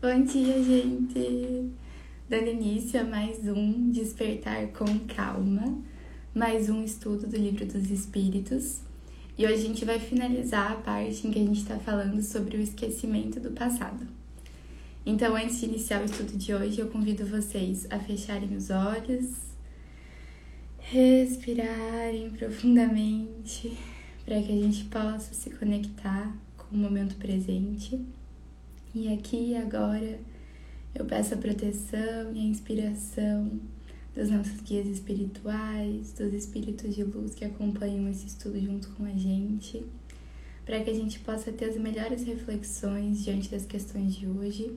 Bom 0.00 0.22
dia, 0.22 0.62
gente! 0.62 1.72
Dando 2.28 2.46
início 2.46 3.00
a 3.00 3.02
mais 3.02 3.40
um 3.48 3.90
Despertar 3.90 4.68
com 4.68 4.86
Calma, 5.12 5.76
mais 6.32 6.70
um 6.70 6.84
estudo 6.84 7.26
do 7.26 7.36
Livro 7.36 7.66
dos 7.66 7.90
Espíritos. 7.90 8.80
E 9.36 9.44
hoje 9.44 9.54
a 9.54 9.66
gente 9.66 9.84
vai 9.84 9.98
finalizar 9.98 10.70
a 10.70 10.76
parte 10.76 11.26
em 11.26 11.32
que 11.32 11.40
a 11.40 11.44
gente 11.44 11.62
está 11.62 11.80
falando 11.80 12.22
sobre 12.22 12.56
o 12.56 12.60
esquecimento 12.60 13.40
do 13.40 13.50
passado. 13.50 14.06
Então, 15.04 15.34
antes 15.34 15.58
de 15.58 15.66
iniciar 15.66 16.00
o 16.00 16.04
estudo 16.04 16.38
de 16.38 16.54
hoje, 16.54 16.78
eu 16.78 16.86
convido 16.86 17.26
vocês 17.26 17.84
a 17.90 17.98
fecharem 17.98 18.56
os 18.56 18.70
olhos, 18.70 19.32
respirarem 20.78 22.30
profundamente, 22.30 23.76
para 24.24 24.40
que 24.40 24.52
a 24.52 24.62
gente 24.62 24.84
possa 24.84 25.34
se 25.34 25.50
conectar 25.50 26.32
com 26.56 26.76
o 26.76 26.78
momento 26.78 27.16
presente. 27.16 28.00
E 28.94 29.12
aqui 29.12 29.50
e 29.50 29.56
agora 29.56 30.18
eu 30.94 31.04
peço 31.04 31.34
a 31.34 31.36
proteção 31.36 32.32
e 32.34 32.38
a 32.38 32.42
inspiração 32.42 33.60
dos 34.14 34.30
nossos 34.30 34.60
guias 34.62 34.86
espirituais, 34.86 36.12
dos 36.12 36.32
espíritos 36.32 36.94
de 36.94 37.04
luz 37.04 37.34
que 37.34 37.44
acompanham 37.44 38.08
esse 38.08 38.26
estudo 38.26 38.58
junto 38.58 38.88
com 38.90 39.04
a 39.04 39.12
gente, 39.12 39.84
para 40.64 40.82
que 40.82 40.90
a 40.90 40.94
gente 40.94 41.20
possa 41.20 41.52
ter 41.52 41.66
as 41.66 41.76
melhores 41.76 42.24
reflexões 42.24 43.22
diante 43.22 43.50
das 43.50 43.64
questões 43.64 44.14
de 44.14 44.26
hoje 44.26 44.76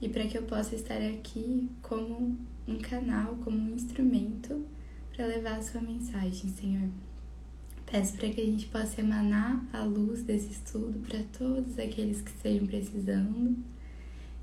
e 0.00 0.08
para 0.08 0.26
que 0.26 0.38
eu 0.38 0.42
possa 0.42 0.74
estar 0.74 1.00
aqui 1.02 1.68
como 1.82 2.36
um 2.68 2.78
canal, 2.78 3.36
como 3.42 3.58
um 3.58 3.74
instrumento 3.74 4.64
para 5.14 5.26
levar 5.26 5.58
a 5.58 5.62
sua 5.62 5.80
mensagem, 5.80 6.48
Senhor. 6.50 6.88
Peço 7.90 8.16
para 8.16 8.28
que 8.28 8.40
a 8.40 8.44
gente 8.44 8.66
possa 8.66 9.00
emanar 9.00 9.66
a 9.72 9.82
luz 9.82 10.22
desse 10.22 10.52
estudo 10.52 11.00
para 11.00 11.24
todos 11.36 11.76
aqueles 11.76 12.20
que 12.20 12.30
estejam 12.30 12.64
precisando 12.64 13.56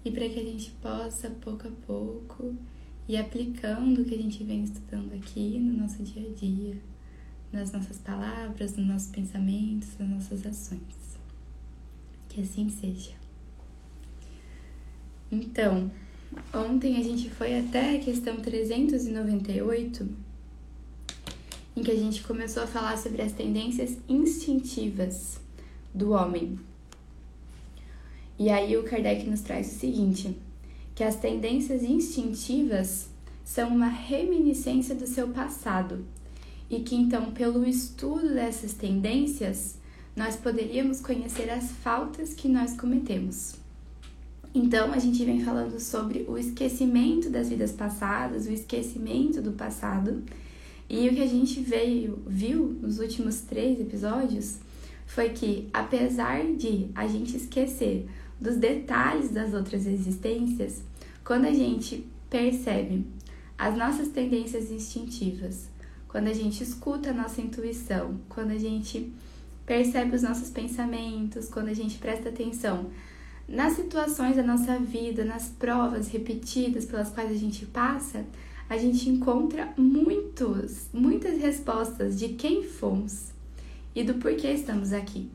e 0.03 0.11
para 0.11 0.27
que 0.27 0.37
a 0.37 0.43
gente 0.43 0.71
possa, 0.81 1.29
pouco 1.29 1.65
a 1.65 1.71
pouco, 1.85 2.53
ir 3.07 3.15
aplicando 3.15 4.01
o 4.01 4.05
que 4.05 4.15
a 4.15 4.17
gente 4.17 4.43
vem 4.43 4.65
estudando 4.65 5.13
aqui 5.13 5.57
no 5.59 5.77
nosso 5.77 6.03
dia 6.03 6.29
a 6.29 6.33
dia, 6.33 6.77
nas 7.53 7.71
nossas 7.71 7.99
palavras, 7.99 8.75
nos 8.75 8.85
nossos 8.85 9.11
pensamentos, 9.11 9.97
nas 9.97 10.09
nossas 10.09 10.45
ações. 10.45 11.17
Que 12.27 12.41
assim 12.41 12.67
seja. 12.67 13.13
Então, 15.31 15.89
ontem 16.53 16.97
a 16.97 17.03
gente 17.03 17.29
foi 17.29 17.57
até 17.57 17.95
a 17.95 17.99
questão 17.99 18.35
398 18.41 20.26
em 21.77 21.83
que 21.83 21.91
a 21.91 21.95
gente 21.95 22.23
começou 22.23 22.63
a 22.63 22.67
falar 22.67 22.97
sobre 22.97 23.21
as 23.21 23.31
tendências 23.31 23.97
instintivas 24.09 25.39
do 25.93 26.09
homem. 26.09 26.57
E 28.39 28.49
aí 28.49 28.75
o 28.75 28.83
Kardec 28.83 29.29
nos 29.29 29.41
traz 29.41 29.67
o 29.67 29.79
seguinte, 29.79 30.35
que 30.95 31.03
as 31.03 31.17
tendências 31.17 31.83
instintivas 31.83 33.09
são 33.45 33.69
uma 33.69 33.87
reminiscência 33.89 34.95
do 34.95 35.05
seu 35.05 35.27
passado 35.27 36.03
e 36.67 36.79
que 36.79 36.95
então 36.95 37.31
pelo 37.31 37.63
estudo 37.63 38.33
dessas 38.33 38.73
tendências 38.73 39.77
nós 40.15 40.35
poderíamos 40.35 40.99
conhecer 40.99 41.47
as 41.51 41.69
faltas 41.71 42.33
que 42.33 42.47
nós 42.47 42.75
cometemos. 42.75 43.53
Então 44.51 44.91
a 44.91 44.97
gente 44.97 45.23
vem 45.23 45.41
falando 45.41 45.79
sobre 45.79 46.25
o 46.27 46.39
esquecimento 46.39 47.29
das 47.29 47.49
vidas 47.49 47.71
passadas, 47.71 48.47
o 48.47 48.51
esquecimento 48.51 49.43
do 49.43 49.51
passado 49.51 50.23
e 50.89 51.07
o 51.09 51.13
que 51.13 51.21
a 51.21 51.27
gente 51.27 51.59
veio, 51.59 52.21
viu 52.25 52.77
nos 52.81 52.99
últimos 52.99 53.41
três 53.41 53.79
episódios 53.79 54.59
foi 55.05 55.29
que, 55.29 55.69
apesar 55.73 56.45
de 56.55 56.89
a 56.95 57.07
gente 57.07 57.35
esquecer 57.35 58.07
dos 58.39 58.55
detalhes 58.55 59.29
das 59.29 59.53
outras 59.53 59.85
existências, 59.85 60.83
quando 61.23 61.45
a 61.45 61.53
gente 61.53 62.05
percebe 62.29 63.05
as 63.57 63.75
nossas 63.75 64.09
tendências 64.09 64.71
instintivas, 64.71 65.69
quando 66.07 66.27
a 66.27 66.33
gente 66.33 66.63
escuta 66.63 67.09
a 67.09 67.13
nossa 67.13 67.41
intuição, 67.41 68.19
quando 68.29 68.51
a 68.51 68.57
gente 68.57 69.11
percebe 69.65 70.15
os 70.15 70.21
nossos 70.21 70.49
pensamentos, 70.49 71.49
quando 71.49 71.67
a 71.67 71.73
gente 71.73 71.97
presta 71.97 72.29
atenção 72.29 72.89
nas 73.47 73.73
situações 73.73 74.35
da 74.35 74.43
nossa 74.43 74.77
vida, 74.77 75.23
nas 75.23 75.47
provas 75.47 76.09
repetidas 76.09 76.85
pelas 76.85 77.09
quais 77.09 77.31
a 77.31 77.35
gente 77.35 77.65
passa, 77.65 78.25
a 78.69 78.77
gente 78.77 79.09
encontra 79.09 79.73
muitos, 79.77 80.89
muitas 80.93 81.39
respostas 81.39 82.19
de 82.19 82.29
quem 82.29 82.63
fomos 82.63 83.31
e 83.95 84.03
do 84.03 84.15
porquê 84.15 84.51
estamos 84.51 84.91
aqui. 84.91 85.29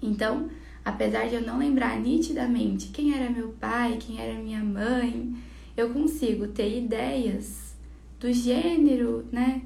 Então, 0.00 0.48
apesar 0.84 1.28
de 1.28 1.34
eu 1.34 1.42
não 1.42 1.58
lembrar 1.58 1.98
nitidamente 2.00 2.88
quem 2.88 3.14
era 3.14 3.28
meu 3.28 3.48
pai, 3.48 3.98
quem 4.00 4.20
era 4.20 4.38
minha 4.38 4.62
mãe, 4.62 5.34
eu 5.76 5.90
consigo 5.90 6.46
ter 6.48 6.78
ideias 6.78 7.74
do 8.18 8.32
gênero, 8.32 9.24
né, 9.32 9.62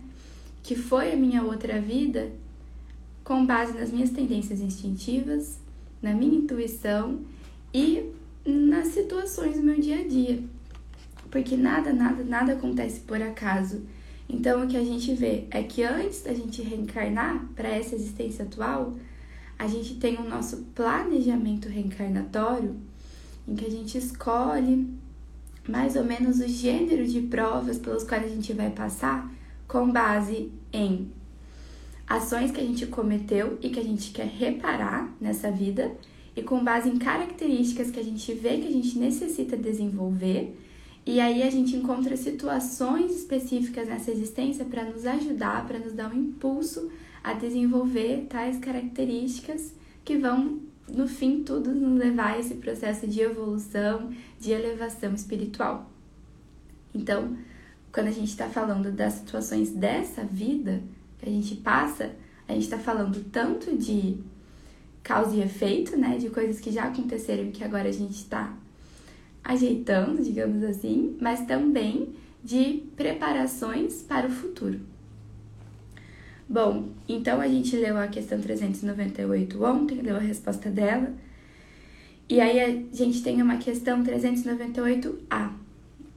que 0.63 0.75
foi 0.75 1.13
a 1.13 1.17
minha 1.17 1.43
outra 1.43 1.81
vida, 1.81 2.33
com 3.23 3.45
base 3.45 3.73
nas 3.73 3.91
minhas 3.91 4.11
tendências 4.11 4.61
instintivas, 4.61 5.59
na 6.01 6.15
minha 6.15 6.39
intuição 6.39 7.21
e 7.73 8.11
nas 8.45 8.89
situações 8.89 9.57
do 9.57 9.63
meu 9.63 9.81
dia 9.81 10.01
a 10.01 10.07
dia 10.07 10.43
porque 11.35 11.57
nada, 11.57 11.93
nada, 11.93 12.23
nada 12.23 12.53
acontece 12.53 13.01
por 13.01 13.21
acaso. 13.21 13.83
Então, 14.29 14.63
o 14.63 14.69
que 14.69 14.77
a 14.77 14.85
gente 14.85 15.13
vê 15.15 15.49
é 15.51 15.65
que 15.65 15.83
antes 15.83 16.23
da 16.23 16.33
gente 16.33 16.63
reencarnar 16.63 17.45
para 17.57 17.69
essa 17.69 17.97
existência 17.97 18.45
atual, 18.45 18.95
a 19.59 19.67
gente 19.67 19.97
tem 19.97 20.17
o 20.17 20.29
nosso 20.29 20.59
planejamento 20.77 21.69
reencarnatório, 21.69 22.77
em 23.49 23.57
que 23.57 23.67
a 23.67 23.69
gente 23.69 23.99
escolhe 23.99 24.89
mais 25.69 25.97
ou 25.97 26.05
menos 26.05 26.39
o 26.39 26.47
gênero 26.47 27.05
de 27.05 27.23
provas 27.23 27.79
pelos 27.79 28.05
quais 28.05 28.25
a 28.25 28.29
gente 28.29 28.53
vai 28.53 28.71
passar 28.71 29.29
com 29.67 29.91
base 29.91 30.53
em 30.73 31.11
ações 32.07 32.53
que 32.53 32.61
a 32.61 32.65
gente 32.65 32.87
cometeu 32.87 33.59
e 33.61 33.71
que 33.71 33.81
a 33.81 33.85
gente 33.85 34.13
quer 34.13 34.29
reparar 34.29 35.13
nessa 35.21 35.51
vida 35.51 35.91
e 36.37 36.43
com 36.43 36.63
base 36.63 36.89
em 36.89 36.97
características 36.97 37.91
que 37.91 37.99
a 37.99 38.05
gente 38.05 38.33
vê 38.35 38.59
que 38.59 38.69
a 38.69 38.73
gente 38.73 38.97
necessita 38.97 39.57
desenvolver 39.57 40.61
e 41.07 41.21
aí 41.21 41.43
a 41.43 41.51
gente 41.51 41.77
encontra 41.77 42.17
situações 42.17 43.13
específicas 43.13 43.87
nessa 43.87 44.11
existência 44.11 44.65
para 44.65 44.85
nos 44.85 45.05
ajudar, 45.05 45.67
para 45.67 45.79
nos 45.79 45.93
dar 45.93 46.11
um 46.11 46.19
impulso 46.19 46.91
a 47.23 47.35
desenvolver 47.35 48.27
tais 48.29 48.59
características 48.59 49.75
que 50.03 50.17
vão, 50.17 50.61
no 50.89 51.07
fim, 51.07 51.43
tudo 51.43 51.75
nos 51.75 51.99
levar 51.99 52.35
a 52.35 52.39
esse 52.39 52.55
processo 52.55 53.07
de 53.07 53.21
evolução, 53.21 54.11
de 54.41 54.53
elevação 54.53 55.15
espiritual. 55.15 55.91
Então, 56.95 57.37
quando 57.93 58.07
a 58.09 58.13
gente 58.13 58.29
está 58.29 58.49
falando 58.49 58.91
das 58.91 59.15
situações 59.15 59.71
dessa 59.71 60.25
vida 60.25 60.83
que 61.19 61.29
a 61.29 61.33
gente 61.33 61.57
passa, 61.57 62.13
a 62.49 62.53
gente 62.53 62.65
está 62.65 62.79
falando 62.79 63.23
tanto 63.31 63.77
de 63.77 64.19
causa 65.03 65.37
e 65.37 65.43
efeito, 65.43 65.99
né, 65.99 66.17
de 66.17 66.31
coisas 66.31 66.61
que 66.61 66.71
já 66.71 66.85
aconteceram 66.85 67.45
e 67.45 67.51
que 67.51 67.63
agora 67.63 67.89
a 67.89 67.93
gente 67.93 68.15
está 68.15 68.57
ajeitando, 69.45 70.23
digamos 70.23 70.63
assim, 70.65 71.17
mas 71.21 71.47
também 71.47 72.09
de 72.43 72.83
preparações 72.97 74.03
para 74.03 74.27
o 74.27 74.31
futuro. 74.31 74.81
Bom, 76.49 76.89
então 77.09 77.41
a 77.41 77.49
gente 77.49 77.77
leu 77.77 77.97
a 77.97 78.07
questão 78.07 78.41
398 78.41 79.63
ontem, 79.65 80.01
leu 80.01 80.17
a 80.17 80.21
resposta 80.21 80.71
dela, 80.71 81.15
e 82.29 82.41
aí 82.41 82.61
a 82.61 82.97
gente 82.97 83.23
tem 83.23 83.43
uma 83.43 83.57
questão 83.57 84.03
398A. 84.03 85.53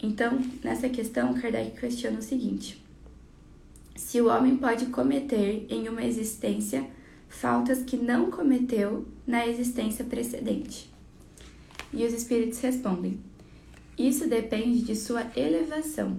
Então, 0.01 0.39
nessa 0.63 0.87
questão, 0.87 1.33
Kardec 1.33 1.79
questiona 1.79 2.19
o 2.19 2.21
seguinte: 2.21 2.81
se 3.95 4.21
o 4.21 4.27
homem 4.27 4.55
pode 4.57 4.87
cometer 4.87 5.65
em 5.69 5.89
uma 5.89 6.03
existência 6.03 6.85
faltas 7.27 7.83
que 7.83 7.97
não 7.97 8.31
cometeu 8.31 9.05
na 9.25 9.45
existência 9.47 10.05
precedente. 10.05 10.89
E 11.93 12.05
os 12.05 12.13
espíritos 12.13 12.59
respondem: 12.59 13.19
Isso 13.97 14.27
depende 14.27 14.81
de 14.81 14.95
sua 14.95 15.25
elevação. 15.35 16.17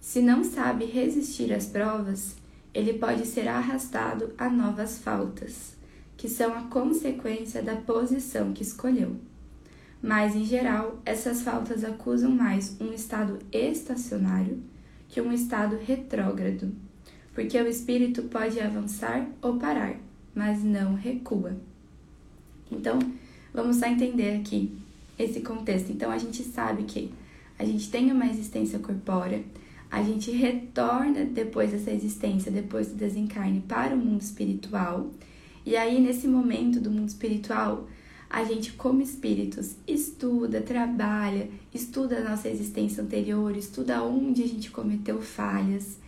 Se 0.00 0.20
não 0.20 0.42
sabe 0.42 0.84
resistir 0.84 1.52
às 1.52 1.66
provas, 1.66 2.36
ele 2.74 2.94
pode 2.94 3.26
ser 3.26 3.48
arrastado 3.48 4.32
a 4.38 4.48
novas 4.48 4.98
faltas, 4.98 5.76
que 6.16 6.28
são 6.28 6.52
a 6.54 6.62
consequência 6.62 7.62
da 7.62 7.76
posição 7.76 8.52
que 8.52 8.62
escolheu. 8.62 9.16
Mas, 10.02 10.34
em 10.34 10.44
geral, 10.44 11.00
essas 11.04 11.42
faltas 11.42 11.84
acusam 11.84 12.30
mais 12.30 12.76
um 12.80 12.92
estado 12.92 13.38
estacionário 13.52 14.60
que 15.08 15.20
um 15.20 15.32
estado 15.32 15.76
retrógrado, 15.76 16.74
porque 17.34 17.60
o 17.60 17.68
espírito 17.68 18.22
pode 18.22 18.58
avançar 18.58 19.28
ou 19.40 19.58
parar, 19.58 19.96
mas 20.34 20.64
não 20.64 20.94
recua. 20.94 21.56
Então, 22.70 22.98
vamos 23.52 23.76
só 23.76 23.86
entender 23.86 24.40
aqui 24.40 24.74
esse 25.18 25.40
contexto. 25.40 25.90
Então 25.90 26.10
a 26.10 26.18
gente 26.18 26.42
sabe 26.42 26.84
que 26.84 27.12
a 27.58 27.64
gente 27.64 27.90
tem 27.90 28.10
uma 28.10 28.26
existência 28.26 28.78
corpórea, 28.78 29.42
a 29.90 30.02
gente 30.02 30.30
retorna 30.30 31.24
depois 31.24 31.70
dessa 31.70 31.90
existência, 31.90 32.50
depois 32.50 32.88
do 32.88 32.94
desencarne, 32.94 33.60
para 33.60 33.94
o 33.94 33.98
mundo 33.98 34.22
espiritual. 34.22 35.10
E 35.64 35.76
aí, 35.76 36.00
nesse 36.00 36.26
momento 36.26 36.80
do 36.80 36.90
mundo 36.90 37.08
espiritual, 37.08 37.86
a 38.28 38.42
gente, 38.44 38.72
como 38.72 39.02
espíritos, 39.02 39.76
estuda, 39.86 40.62
trabalha, 40.62 41.48
estuda 41.74 42.16
a 42.18 42.30
nossa 42.30 42.48
existência 42.48 43.02
anterior, 43.02 43.54
estuda 43.54 44.02
onde 44.02 44.42
a 44.42 44.48
gente 44.48 44.70
cometeu 44.70 45.20
falhas, 45.20 45.98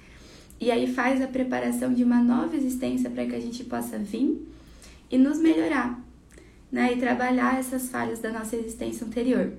e 0.59 0.71
aí 0.71 0.93
faz 0.93 1.21
a 1.21 1.27
preparação 1.27 1.93
de 1.93 2.03
uma 2.03 2.23
nova 2.23 2.57
existência 2.57 3.11
para 3.11 3.27
que 3.27 3.35
a 3.35 3.41
gente 3.41 3.63
possa 3.65 3.99
vir 3.99 4.41
e 5.11 5.19
nos 5.19 5.39
melhorar, 5.39 6.03
né? 6.75 6.93
E 6.93 6.97
trabalhar 6.97 7.57
essas 7.57 7.89
falhas 7.89 8.19
da 8.19 8.33
nossa 8.33 8.57
existência 8.57 9.07
anterior. 9.07 9.53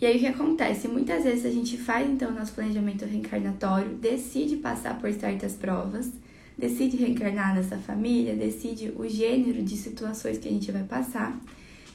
E 0.00 0.06
aí 0.06 0.16
o 0.16 0.18
que 0.18 0.26
acontece? 0.26 0.88
Muitas 0.88 1.24
vezes 1.24 1.44
a 1.44 1.50
gente 1.50 1.76
faz 1.76 2.08
então 2.08 2.30
o 2.30 2.34
nosso 2.34 2.54
planejamento 2.54 3.04
reencarnatório, 3.04 3.90
decide 3.96 4.56
passar 4.56 4.98
por 4.98 5.12
certas 5.12 5.52
provas, 5.52 6.10
decide 6.56 6.96
reencarnar 6.96 7.54
nessa 7.54 7.76
família, 7.76 8.34
decide 8.34 8.94
o 8.96 9.06
gênero 9.06 9.62
de 9.62 9.76
situações 9.76 10.38
que 10.38 10.48
a 10.48 10.50
gente 10.50 10.72
vai 10.72 10.84
passar. 10.84 11.38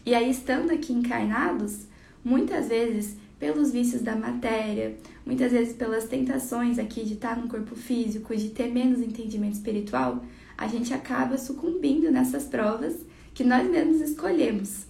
E 0.05 0.13
aí 0.13 0.29
estando 0.29 0.69
aqui 0.69 0.93
encarnados, 0.93 1.87
muitas 2.23 2.67
vezes 2.67 3.15
pelos 3.39 3.71
vícios 3.71 4.03
da 4.03 4.15
matéria, 4.15 4.95
muitas 5.25 5.51
vezes 5.51 5.73
pelas 5.73 6.05
tentações 6.05 6.77
aqui 6.77 7.03
de 7.03 7.13
estar 7.13 7.37
no 7.37 7.47
corpo 7.47 7.75
físico, 7.75 8.35
de 8.35 8.49
ter 8.49 8.71
menos 8.71 9.01
entendimento 9.01 9.53
espiritual, 9.53 10.23
a 10.55 10.67
gente 10.67 10.93
acaba 10.93 11.39
sucumbindo 11.39 12.11
nessas 12.11 12.43
provas 12.43 12.93
que 13.33 13.44
nós 13.44 13.69
mesmos 13.69 14.01
escolhemos. 14.01 14.85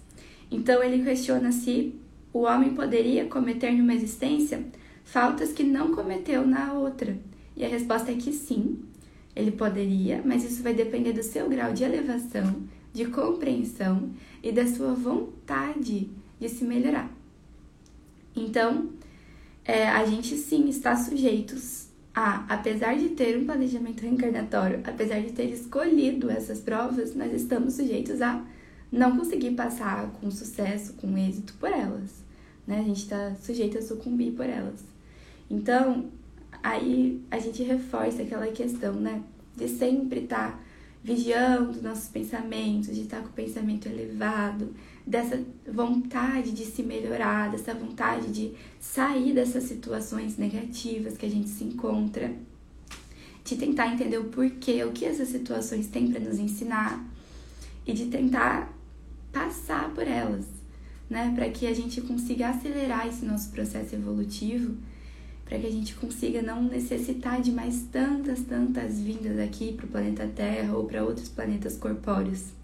Então 0.50 0.82
ele 0.82 1.02
questiona 1.02 1.50
se 1.52 1.94
o 2.32 2.40
homem 2.40 2.74
poderia 2.74 3.26
cometer 3.26 3.72
numa 3.72 3.94
existência 3.94 4.64
faltas 5.04 5.52
que 5.52 5.62
não 5.62 5.94
cometeu 5.94 6.46
na 6.46 6.72
outra. 6.72 7.16
E 7.56 7.64
a 7.64 7.68
resposta 7.68 8.10
é 8.10 8.16
que 8.16 8.32
sim, 8.32 8.80
ele 9.34 9.52
poderia, 9.52 10.22
mas 10.24 10.44
isso 10.44 10.62
vai 10.62 10.74
depender 10.74 11.12
do 11.12 11.22
seu 11.22 11.48
grau 11.48 11.72
de 11.72 11.84
elevação, 11.84 12.62
de 12.92 13.06
compreensão 13.06 14.10
e 14.42 14.50
da 14.52 14.66
sua 14.66 14.94
vontade 14.94 16.10
de 16.40 16.48
se 16.48 16.64
melhorar. 16.64 17.10
Então, 18.34 18.90
é, 19.64 19.88
a 19.88 20.04
gente 20.04 20.36
sim 20.36 20.68
está 20.68 20.96
sujeitos 20.96 21.88
a, 22.14 22.44
apesar 22.48 22.96
de 22.96 23.10
ter 23.10 23.36
um 23.36 23.44
planejamento 23.44 24.02
reencarnatório, 24.02 24.80
apesar 24.84 25.20
de 25.20 25.32
ter 25.32 25.50
escolhido 25.50 26.30
essas 26.30 26.60
provas, 26.60 27.14
nós 27.14 27.32
estamos 27.32 27.74
sujeitos 27.74 28.22
a 28.22 28.44
não 28.90 29.16
conseguir 29.16 29.50
passar 29.52 30.10
com 30.12 30.30
sucesso, 30.30 30.92
com 30.94 31.18
êxito 31.18 31.54
por 31.54 31.70
elas. 31.70 32.22
Né? 32.66 32.78
A 32.78 32.82
gente 32.82 33.02
está 33.02 33.34
sujeito 33.34 33.78
a 33.78 33.82
sucumbir 33.82 34.32
por 34.32 34.46
elas. 34.46 34.84
Então, 35.50 36.06
aí 36.62 37.20
a 37.30 37.38
gente 37.38 37.62
reforça 37.64 38.22
aquela 38.22 38.46
questão, 38.46 38.94
né? 38.94 39.22
De 39.56 39.68
sempre 39.68 40.20
estar 40.20 40.52
tá 40.52 40.60
vigiando 41.02 41.82
nossos 41.82 42.08
pensamentos, 42.08 42.94
de 42.94 43.02
estar 43.02 43.18
tá 43.18 43.22
com 43.24 43.28
o 43.28 43.32
pensamento 43.32 43.86
elevado, 43.86 44.72
dessa 45.06 45.42
vontade 45.70 46.52
de 46.52 46.64
se 46.64 46.82
melhorar, 46.82 47.50
dessa 47.50 47.74
vontade 47.74 48.32
de 48.32 48.54
sair 48.80 49.34
dessas 49.34 49.64
situações 49.64 50.38
negativas 50.38 51.16
que 51.16 51.26
a 51.26 51.30
gente 51.30 51.48
se 51.48 51.64
encontra, 51.64 52.32
de 53.44 53.56
tentar 53.56 53.92
entender 53.92 54.18
o 54.18 54.24
porquê, 54.24 54.82
o 54.84 54.92
que 54.92 55.04
essas 55.04 55.28
situações 55.28 55.88
têm 55.88 56.10
para 56.10 56.20
nos 56.20 56.38
ensinar 56.38 57.04
e 57.86 57.92
de 57.92 58.06
tentar 58.06 58.72
passar 59.30 59.92
por 59.92 60.08
elas, 60.08 60.46
né, 61.10 61.32
para 61.34 61.50
que 61.50 61.66
a 61.66 61.74
gente 61.74 62.00
consiga 62.00 62.48
acelerar 62.48 63.06
esse 63.06 63.26
nosso 63.26 63.50
processo 63.50 63.94
evolutivo, 63.94 64.74
para 65.44 65.58
que 65.58 65.66
a 65.66 65.70
gente 65.70 65.94
consiga 65.96 66.40
não 66.40 66.62
necessitar 66.62 67.42
de 67.42 67.52
mais 67.52 67.82
tantas, 67.92 68.40
tantas 68.40 68.98
vindas 68.98 69.38
aqui 69.38 69.74
para 69.74 69.84
o 69.84 69.88
planeta 69.88 70.26
Terra 70.26 70.74
ou 70.74 70.86
para 70.86 71.04
outros 71.04 71.28
planetas 71.28 71.76
corpóreos. 71.76 72.63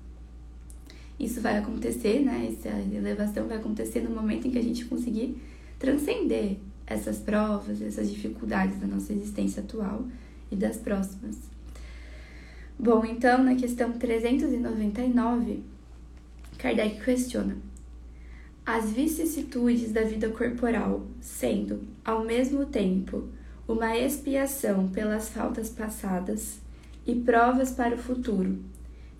Isso 1.20 1.42
vai 1.42 1.58
acontecer, 1.58 2.20
né? 2.20 2.50
Essa 2.50 2.70
elevação 2.70 3.46
vai 3.46 3.58
acontecer 3.58 4.00
no 4.00 4.10
momento 4.10 4.48
em 4.48 4.50
que 4.50 4.58
a 4.58 4.62
gente 4.62 4.86
conseguir 4.86 5.36
transcender 5.78 6.56
essas 6.86 7.18
provas, 7.18 7.82
essas 7.82 8.10
dificuldades 8.10 8.80
da 8.80 8.86
nossa 8.86 9.12
existência 9.12 9.62
atual 9.62 10.06
e 10.50 10.56
das 10.56 10.78
próximas. 10.78 11.36
Bom, 12.78 13.04
então 13.04 13.44
na 13.44 13.54
questão 13.54 13.92
399, 13.92 15.62
Kardec 16.56 17.04
questiona: 17.04 17.58
as 18.64 18.90
vicissitudes 18.90 19.92
da 19.92 20.02
vida 20.02 20.30
corporal, 20.30 21.06
sendo, 21.20 21.82
ao 22.02 22.24
mesmo 22.24 22.64
tempo, 22.64 23.28
uma 23.68 23.94
expiação 23.94 24.88
pelas 24.88 25.28
faltas 25.28 25.68
passadas 25.68 26.58
e 27.06 27.14
provas 27.14 27.70
para 27.70 27.94
o 27.94 27.98
futuro, 27.98 28.58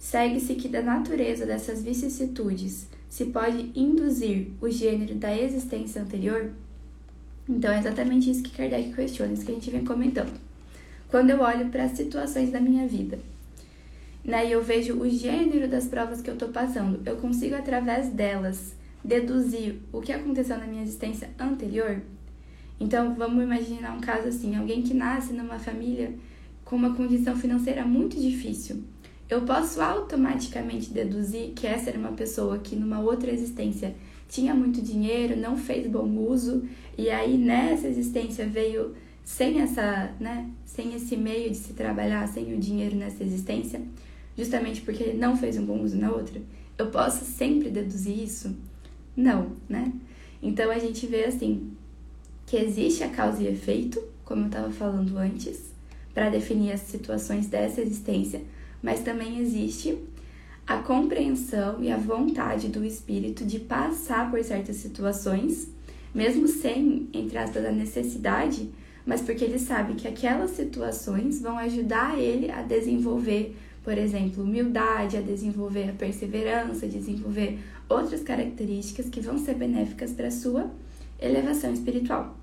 segue-se 0.01 0.55
que 0.55 0.67
da 0.67 0.81
natureza 0.81 1.45
dessas 1.45 1.83
vicissitudes 1.83 2.89
se 3.09 3.27
pode 3.27 3.71
induzir 3.77 4.49
o 4.59 4.69
gênero 4.71 5.15
da 5.15 5.37
existência 5.37 6.01
anterior? 6.01 6.51
Então 7.47 7.71
é 7.71 7.79
exatamente 7.79 8.31
isso 8.31 8.43
que 8.43 8.57
Kardec 8.57 8.95
questiona, 8.95 9.35
isso 9.35 9.45
que 9.45 9.53
a 9.53 9.55
gente 9.55 9.71
vem 9.71 9.85
comentando. 9.85 10.33
Quando 11.09 11.31
eu 11.31 11.41
olho 11.41 11.69
para 11.69 11.85
as 11.85 11.93
situações 11.93 12.51
da 12.51 12.61
minha 12.61 12.89
vida, 12.89 13.19
né, 14.25 14.49
e 14.49 14.53
eu 14.53 14.65
vejo 14.65 14.99
o 14.99 15.09
gênero 15.09 15.69
das 15.69 15.85
provas 15.85 16.23
que 16.23 16.31
eu 16.31 16.35
estou 16.35 16.49
passando, 16.49 17.03
eu 17.05 17.17
consigo 17.17 17.55
através 17.55 18.09
delas 18.09 18.75
deduzir 19.05 19.81
o 19.93 20.01
que 20.01 20.13
aconteceu 20.13 20.57
na 20.57 20.67
minha 20.67 20.83
existência 20.83 21.29
anterior? 21.39 22.01
Então 22.79 23.15
vamos 23.15 23.43
imaginar 23.43 23.95
um 23.95 24.01
caso 24.01 24.29
assim, 24.29 24.57
alguém 24.57 24.83
que 24.83 24.95
nasce 24.95 25.35
numa 25.35 25.59
família 25.59 26.15
com 26.65 26.77
uma 26.77 26.95
condição 26.95 27.37
financeira 27.37 27.85
muito 27.85 28.19
difícil 28.19 28.83
eu 29.31 29.43
posso 29.43 29.81
automaticamente 29.81 30.93
deduzir 30.93 31.53
que 31.55 31.65
essa 31.65 31.89
era 31.89 31.99
uma 31.99 32.13
pessoa 32.13 32.59
que 32.59 32.75
numa 32.75 32.99
outra 33.01 33.31
existência 33.31 33.95
tinha 34.29 34.53
muito 34.53 34.83
dinheiro, 34.83 35.37
não 35.37 35.57
fez 35.57 35.87
bom 35.87 36.09
uso 36.17 36.65
e 36.99 37.09
aí 37.09 37.39
nessa 37.39 37.87
existência 37.87 38.45
veio 38.45 38.95
sem 39.25 39.61
essa, 39.61 40.13
né, 40.19 40.51
sem 40.67 40.95
esse 40.95 41.17
meio 41.17 41.49
de 41.49 41.57
se 41.57 41.73
trabalhar, 41.75 42.27
sem 42.27 42.53
o 42.53 42.59
dinheiro 42.59 42.97
nessa 42.97 43.23
existência, 43.23 43.81
justamente 44.37 44.81
porque 44.81 45.05
ele 45.05 45.19
não 45.19 45.37
fez 45.37 45.57
um 45.57 45.65
bom 45.65 45.81
uso 45.81 45.97
na 45.97 46.11
outra. 46.11 46.43
Eu 46.77 46.87
posso 46.89 47.25
sempre 47.25 47.71
deduzir 47.71 48.25
isso? 48.25 48.57
Não, 49.17 49.53
né? 49.69 49.93
Então 50.43 50.71
a 50.71 50.79
gente 50.79 51.07
vê 51.07 51.25
assim 51.25 51.71
que 52.47 52.57
existe 52.57 53.05
a 53.05 53.09
causa 53.09 53.41
e 53.43 53.47
efeito, 53.47 54.03
como 54.25 54.43
eu 54.43 54.47
estava 54.47 54.71
falando 54.71 55.17
antes, 55.17 55.73
para 56.13 56.31
definir 56.31 56.73
as 56.73 56.81
situações 56.81 57.47
dessa 57.47 57.81
existência 57.81 58.41
mas 58.83 59.01
também 59.01 59.39
existe 59.39 59.99
a 60.67 60.79
compreensão 60.79 61.83
e 61.83 61.91
a 61.91 61.97
vontade 61.97 62.69
do 62.69 62.85
espírito 62.85 63.45
de 63.45 63.59
passar 63.59 64.31
por 64.31 64.43
certas 64.45 64.77
situações, 64.77 65.69
mesmo 66.15 66.47
sem, 66.47 67.09
entre 67.13 67.39
aspas, 67.39 67.65
a 67.65 67.73
necessidade, 67.73 68.71
mas 69.05 69.21
porque 69.21 69.45
ele 69.45 69.59
sabe 69.59 69.95
que 69.95 70.07
aquelas 70.07 70.53
situações 70.53 71.41
vão 71.41 71.59
ajudar 71.59 72.19
ele 72.19 72.51
a 72.51 72.63
desenvolver, 72.63 73.57
por 73.83 73.99
exemplo, 73.99 74.45
humildade, 74.45 75.17
a 75.17 75.21
desenvolver 75.21 75.91
a 75.91 75.93
perseverança, 75.93 76.87
a 76.87 76.89
desenvolver 76.89 77.59
outras 77.89 78.23
características 78.23 79.09
que 79.09 79.21
vão 79.21 79.39
ser 79.39 79.55
benéficas 79.55 80.13
para 80.13 80.29
a 80.29 80.31
sua 80.31 80.71
elevação 81.21 81.73
espiritual, 81.73 82.37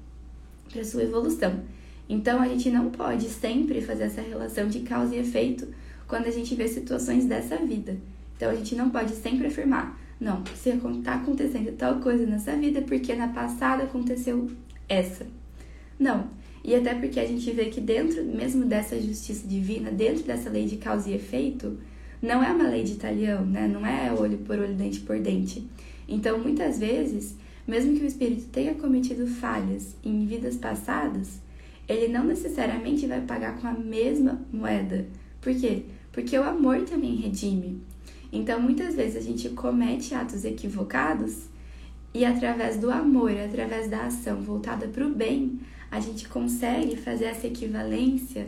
para 0.70 0.82
a 0.82 0.86
sua 0.86 1.04
evolução. 1.04 1.62
Então 2.10 2.42
a 2.42 2.48
gente 2.48 2.70
não 2.70 2.90
pode 2.90 3.30
sempre 3.30 3.82
fazer 3.82 4.04
essa 4.04 4.22
relação 4.22 4.68
de 4.68 4.82
causa 4.82 5.16
e 5.16 5.20
efeito 5.20 5.68
quando 6.08 6.28
a 6.28 6.32
gente 6.32 6.56
vê 6.56 6.68
situações 6.68 7.26
dessa 7.26 7.58
vida. 7.58 7.98
Então 8.36 8.50
a 8.50 8.56
gente 8.56 8.76
não 8.76 8.90
pode 8.90 9.14
sempre 9.16 9.48
afirmar, 9.48 10.00
não, 10.20 10.44
se 10.56 10.70
está 10.70 11.16
acontecendo 11.16 11.72
tal 11.78 12.00
coisa 12.00 12.26
nessa 12.26 12.56
vida, 12.56 12.80
é 12.80 12.82
porque 12.82 13.14
na 13.14 13.28
passada 13.28 13.84
aconteceu 13.84 14.50
essa. 14.90 15.28
Não. 16.00 16.30
E 16.64 16.76
até 16.76 16.96
porque 16.96 17.20
a 17.20 17.26
gente 17.26 17.50
vê 17.52 17.66
que 17.66 17.80
dentro 17.80 18.24
mesmo 18.24 18.66
dessa 18.66 19.00
justiça 19.00 19.48
divina, 19.48 19.92
dentro 19.92 20.24
dessa 20.24 20.50
lei 20.50 20.66
de 20.66 20.78
causa 20.78 21.10
e 21.10 21.14
efeito, 21.14 21.78
não 22.22 22.44
é 22.44 22.52
uma 22.52 22.68
lei 22.68 22.84
de 22.84 22.94
italião, 22.94 23.46
né? 23.46 23.68
Não 23.68 23.86
é 23.86 24.12
olho 24.12 24.40
por 24.40 24.58
olho, 24.58 24.74
dente 24.74 25.02
por 25.02 25.20
dente. 25.20 25.68
Então, 26.08 26.40
muitas 26.40 26.80
vezes, 26.80 27.36
mesmo 27.68 27.96
que 27.96 28.04
o 28.04 28.08
espírito 28.08 28.48
tenha 28.48 28.74
cometido 28.74 29.28
falhas 29.28 29.96
em 30.04 30.26
vidas 30.26 30.58
passadas, 30.58 31.40
ele 31.88 32.08
não 32.08 32.24
necessariamente 32.24 33.06
vai 33.06 33.22
pagar 33.22 33.60
com 33.60 33.68
a 33.68 33.74
mesma 33.74 34.42
moeda. 34.52 35.06
Por 35.40 35.54
quê? 35.54 35.84
Porque 36.18 36.36
o 36.36 36.42
amor 36.42 36.82
também 36.82 37.16
redime. 37.16 37.80
Então, 38.34 38.60
muitas 38.60 38.96
vezes 38.96 39.18
a 39.18 39.22
gente 39.22 39.50
comete 39.50 40.16
atos 40.16 40.46
equivocados 40.46 41.44
e 42.12 42.26
através 42.26 42.78
do 42.78 42.90
amor, 42.90 43.30
através 43.38 43.88
da 43.88 44.08
ação 44.08 44.42
voltada 44.42 44.88
para 44.88 45.06
o 45.06 45.14
bem, 45.14 45.60
a 45.92 46.00
gente 46.00 46.28
consegue 46.28 46.96
fazer 46.96 47.26
essa 47.26 47.46
equivalência 47.46 48.48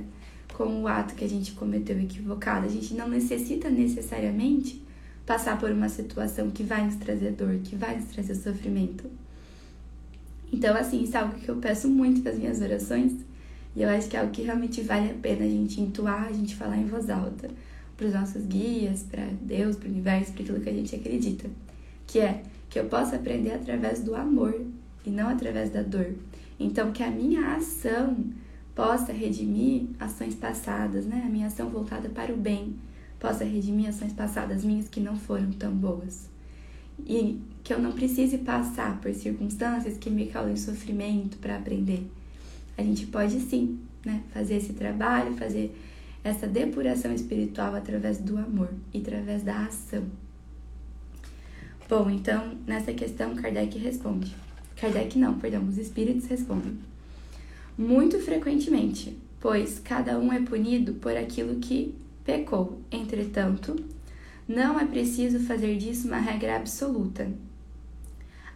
com 0.52 0.82
o 0.82 0.88
ato 0.88 1.14
que 1.14 1.24
a 1.24 1.30
gente 1.30 1.52
cometeu 1.52 2.00
equivocado. 2.00 2.66
A 2.66 2.70
gente 2.70 2.96
não 2.96 3.08
necessita 3.08 3.70
necessariamente 3.70 4.84
passar 5.24 5.60
por 5.60 5.70
uma 5.70 5.90
situação 5.90 6.50
que 6.50 6.64
vai 6.64 6.84
nos 6.84 6.96
trazer 6.96 7.34
dor, 7.34 7.60
que 7.64 7.76
vai 7.76 7.98
nos 7.98 8.06
trazer 8.06 8.34
sofrimento. 8.34 9.08
Então, 10.52 10.76
assim, 10.76 11.04
isso 11.04 11.16
é 11.16 11.20
algo 11.20 11.36
que 11.36 11.50
eu 11.50 11.58
peço 11.58 11.88
muito 11.88 12.24
nas 12.24 12.36
minhas 12.36 12.60
orações, 12.62 13.14
e 13.76 13.82
eu 13.82 13.90
acho 13.90 14.10
que 14.10 14.18
é 14.18 14.20
algo 14.20 14.32
que 14.32 14.42
realmente 14.42 14.82
vale 14.82 15.12
a 15.12 15.14
pena 15.14 15.46
a 15.46 15.50
gente 15.50 15.80
entoar, 15.80 16.28
a 16.28 16.34
gente 16.34 16.56
falar 16.56 16.78
em 16.78 16.86
voz 16.86 17.10
alta. 17.10 17.50
para 17.96 18.08
os 18.08 18.14
nossos 18.14 18.46
guias, 18.46 19.04
para 19.04 19.26
Deus, 19.42 19.76
para 19.76 19.90
o 19.90 19.92
universo, 19.92 20.32
para 20.32 20.42
aquilo 20.44 20.62
que 20.62 20.70
a 20.70 20.74
gente 20.74 20.96
acredita, 20.96 21.50
que 22.08 22.20
é 22.20 22.44
que 22.70 22.80
eu 22.80 22.86
possa 22.86 23.18
aprender 23.18 23.52
através 23.52 24.02
do 24.02 24.16
amor 24.16 24.62
e 25.06 25.10
não 25.10 25.28
através 25.28 25.70
da 25.70 25.82
dor. 25.82 26.14
Então, 26.58 26.94
que 26.94 27.04
a 27.04 27.12
minha 27.12 27.56
ação 27.56 28.16
possa 28.74 29.12
redimir 29.12 29.88
ações 30.00 30.34
passadas, 30.34 31.06
né? 31.06 31.24
A 31.26 31.30
minha 31.30 31.48
ação 31.48 31.70
voltada 31.70 32.08
para 32.08 32.34
o 32.34 32.38
bem 32.38 32.76
possa 33.20 33.44
redimir 33.44 33.90
ações 33.90 34.14
passadas 34.14 34.64
minhas 34.64 34.88
que 34.88 35.02
não 35.02 35.18
foram 35.18 35.52
tão 35.52 35.74
boas. 35.74 36.30
E 37.06 37.42
que 37.64 37.74
eu 37.74 37.80
não 37.80 37.92
precise 37.92 38.38
passar 38.38 39.00
por 39.02 39.14
circunstâncias 39.14 39.98
que 39.98 40.10
me 40.10 40.28
causem 40.28 40.56
sofrimento 40.56 41.38
para 41.38 41.58
aprender. 41.58 42.10
A 42.80 42.82
gente 42.82 43.08
pode 43.08 43.38
sim, 43.42 43.78
né, 44.06 44.24
fazer 44.34 44.56
esse 44.56 44.72
trabalho, 44.72 45.36
fazer 45.36 45.78
essa 46.24 46.48
depuração 46.48 47.14
espiritual 47.14 47.76
através 47.76 48.20
do 48.20 48.38
amor 48.38 48.70
e 48.94 49.00
através 49.00 49.44
da 49.44 49.66
ação. 49.66 50.06
Bom, 51.90 52.10
então, 52.10 52.56
nessa 52.66 52.94
questão, 52.94 53.36
Kardec 53.36 53.78
responde. 53.78 54.34
Kardec 54.78 55.20
não, 55.20 55.38
perdão, 55.38 55.68
os 55.68 55.78
espíritos 55.78 56.26
respondem. 56.28 56.80
Muito 57.78 58.18
frequentemente, 58.20 59.18
pois 59.42 59.82
cada 59.84 60.18
um 60.18 60.32
é 60.32 60.40
punido 60.40 60.94
por 60.94 61.18
aquilo 61.18 61.60
que 61.60 61.94
pecou. 62.24 62.80
Entretanto, 62.90 63.76
não 64.48 64.80
é 64.80 64.86
preciso 64.86 65.42
fazer 65.42 65.76
disso 65.76 66.08
uma 66.08 66.20
regra 66.20 66.56
absoluta. 66.56 67.30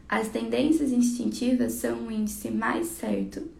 As 0.07 0.29
tendências 0.29 0.93
instintivas 0.93 1.73
são 1.73 2.03
um 2.03 2.11
índice 2.11 2.49
mais 2.49 2.87
certo, 2.87 3.51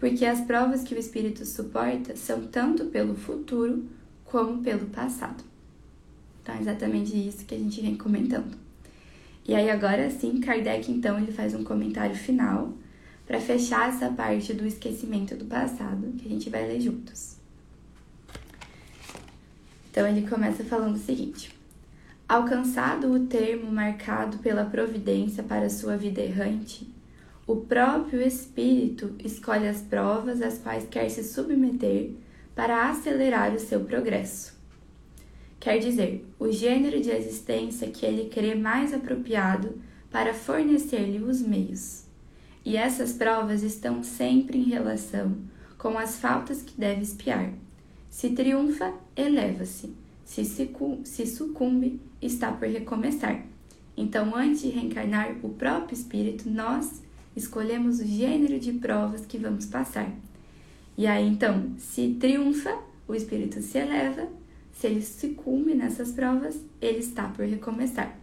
porque 0.00 0.24
as 0.24 0.40
provas 0.40 0.82
que 0.82 0.94
o 0.94 0.98
espírito 0.98 1.44
suporta 1.44 2.16
são 2.16 2.46
tanto 2.46 2.86
pelo 2.86 3.14
futuro 3.14 3.84
como 4.24 4.62
pelo 4.62 4.86
passado. 4.86 5.44
Então, 6.42 6.54
é 6.54 6.60
exatamente 6.60 7.14
isso 7.14 7.44
que 7.44 7.54
a 7.54 7.58
gente 7.58 7.82
vem 7.82 7.96
comentando. 7.96 8.56
E 9.46 9.54
aí, 9.54 9.70
agora 9.70 10.10
sim, 10.10 10.40
Kardec 10.40 10.90
então 10.90 11.18
ele 11.18 11.30
faz 11.30 11.54
um 11.54 11.62
comentário 11.62 12.16
final 12.16 12.72
para 13.26 13.40
fechar 13.40 13.90
essa 13.90 14.08
parte 14.08 14.54
do 14.54 14.66
esquecimento 14.66 15.36
do 15.36 15.44
passado 15.44 16.14
que 16.18 16.26
a 16.26 16.30
gente 16.30 16.48
vai 16.48 16.66
ler 16.66 16.80
juntos. 16.80 17.36
Então 19.90 20.06
ele 20.06 20.26
começa 20.26 20.64
falando 20.64 20.94
o 20.94 20.98
seguinte: 20.98 21.54
Alcançado 22.28 23.12
o 23.12 23.26
termo 23.26 23.70
marcado 23.70 24.38
pela 24.38 24.64
providência 24.64 25.42
para 25.42 25.68
sua 25.68 25.96
vida 25.96 26.20
errante, 26.20 26.88
o 27.52 27.56
próprio 27.56 28.22
espírito 28.22 29.14
escolhe 29.24 29.66
as 29.66 29.80
provas 29.80 30.42
às 30.42 30.58
quais 30.58 30.86
quer 30.88 31.08
se 31.08 31.24
submeter 31.24 32.10
para 32.54 32.88
acelerar 32.90 33.54
o 33.54 33.58
seu 33.58 33.80
progresso. 33.80 34.58
Quer 35.58 35.78
dizer, 35.78 36.26
o 36.38 36.50
gênero 36.50 37.00
de 37.00 37.10
existência 37.10 37.90
que 37.90 38.06
ele 38.06 38.30
crê 38.30 38.54
mais 38.54 38.94
apropriado 38.94 39.80
para 40.10 40.32
fornecer-lhe 40.32 41.22
os 41.22 41.40
meios. 41.40 42.04
E 42.64 42.76
essas 42.76 43.12
provas 43.12 43.62
estão 43.62 44.02
sempre 44.02 44.58
em 44.58 44.64
relação 44.64 45.36
com 45.78 45.98
as 45.98 46.16
faltas 46.16 46.62
que 46.62 46.78
deve 46.78 47.02
espiar 47.02 47.52
se 48.10 48.30
triunfa, 48.30 48.92
eleva-se. 49.16 49.94
Se, 50.24 50.44
se 50.44 51.26
sucumbe, 51.26 52.00
está 52.20 52.52
por 52.52 52.68
recomeçar. 52.68 53.44
Então, 53.96 54.34
antes 54.34 54.62
de 54.62 54.68
reencarnar 54.68 55.36
o 55.42 55.48
próprio 55.50 55.94
espírito, 55.94 56.48
nós 56.48 57.02
escolhemos 57.36 58.00
o 58.00 58.04
gênero 58.04 58.58
de 58.58 58.72
provas 58.72 59.24
que 59.24 59.38
vamos 59.38 59.66
passar. 59.66 60.10
E 60.96 61.06
aí, 61.06 61.26
então, 61.26 61.72
se 61.78 62.16
triunfa, 62.20 62.76
o 63.06 63.14
espírito 63.14 63.60
se 63.60 63.78
eleva. 63.78 64.28
Se 64.72 64.86
ele 64.86 65.02
sucumbe 65.02 65.74
nessas 65.74 66.12
provas, 66.12 66.58
ele 66.80 66.98
está 66.98 67.28
por 67.28 67.44
recomeçar. 67.44 68.18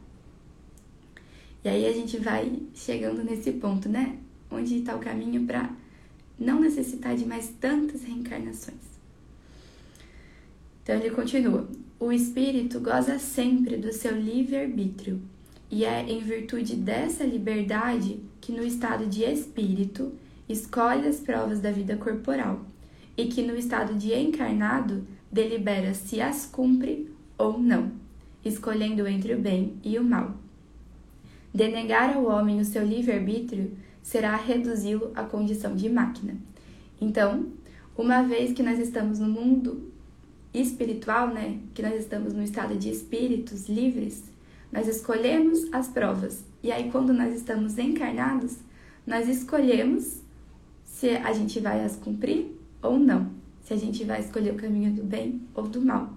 E 1.63 1.69
aí 1.69 1.85
a 1.85 1.91
gente 1.91 2.17
vai 2.17 2.61
chegando 2.73 3.23
nesse 3.23 3.51
ponto, 3.53 3.89
né? 3.89 4.17
Onde 4.49 4.77
está 4.77 4.95
o 4.95 4.99
caminho 4.99 5.45
para 5.45 5.69
não 6.39 6.61
necessitar 6.61 7.15
de 7.15 7.25
mais 7.25 7.49
tantas 7.59 8.03
reencarnações. 8.03 8.77
Então 10.81 10.95
ele 10.95 11.09
continua: 11.09 11.67
o 11.99 12.11
espírito 12.11 12.79
goza 12.79 13.19
sempre 13.19 13.77
do 13.77 13.91
seu 13.91 14.15
livre-arbítrio, 14.15 15.21
e 15.69 15.83
é 15.83 16.03
em 16.09 16.19
virtude 16.19 16.75
dessa 16.75 17.23
liberdade 17.23 18.19
que, 18.39 18.51
no 18.51 18.63
estado 18.63 19.05
de 19.05 19.23
espírito, 19.23 20.13
escolhe 20.47 21.07
as 21.07 21.19
provas 21.19 21.59
da 21.59 21.71
vida 21.71 21.97
corporal, 21.97 22.65
e 23.17 23.25
que, 23.25 23.41
no 23.41 23.55
estado 23.55 23.95
de 23.95 24.13
encarnado, 24.13 25.05
delibera 25.31 25.93
se 25.93 26.21
as 26.21 26.45
cumpre 26.45 27.11
ou 27.37 27.59
não, 27.59 27.91
escolhendo 28.43 29.05
entre 29.07 29.33
o 29.33 29.39
bem 29.39 29.73
e 29.83 29.99
o 29.99 30.03
mal. 30.03 30.37
Denegar 31.53 32.15
ao 32.15 32.25
homem 32.25 32.59
o 32.59 32.65
seu 32.65 32.85
livre-arbítrio 32.85 33.71
será 34.01 34.35
reduzi-lo 34.35 35.11
à 35.15 35.23
condição 35.23 35.75
de 35.75 35.89
máquina. 35.89 36.35
Então, 37.01 37.47
uma 37.97 38.21
vez 38.21 38.53
que 38.53 38.63
nós 38.63 38.79
estamos 38.79 39.19
no 39.19 39.27
mundo 39.27 39.91
espiritual, 40.53 41.27
né, 41.29 41.59
que 41.73 41.81
nós 41.81 41.95
estamos 41.95 42.33
no 42.33 42.41
estado 42.41 42.75
de 42.75 42.89
espíritos 42.89 43.67
livres, 43.67 44.23
nós 44.71 44.87
escolhemos 44.87 45.71
as 45.71 45.87
provas. 45.87 46.43
E 46.61 46.71
aí, 46.71 46.91
quando 46.91 47.13
nós 47.13 47.33
estamos 47.33 47.77
encarnados, 47.77 48.57
nós 49.05 49.27
escolhemos 49.27 50.21
se 50.85 51.09
a 51.09 51.31
gente 51.31 51.59
vai 51.59 51.83
as 51.83 51.95
cumprir 51.95 52.47
ou 52.81 52.97
não, 52.99 53.31
se 53.63 53.73
a 53.73 53.77
gente 53.77 54.03
vai 54.03 54.19
escolher 54.19 54.51
o 54.51 54.55
caminho 54.55 54.91
do 54.91 55.03
bem 55.03 55.41
ou 55.53 55.67
do 55.67 55.81
mal. 55.81 56.13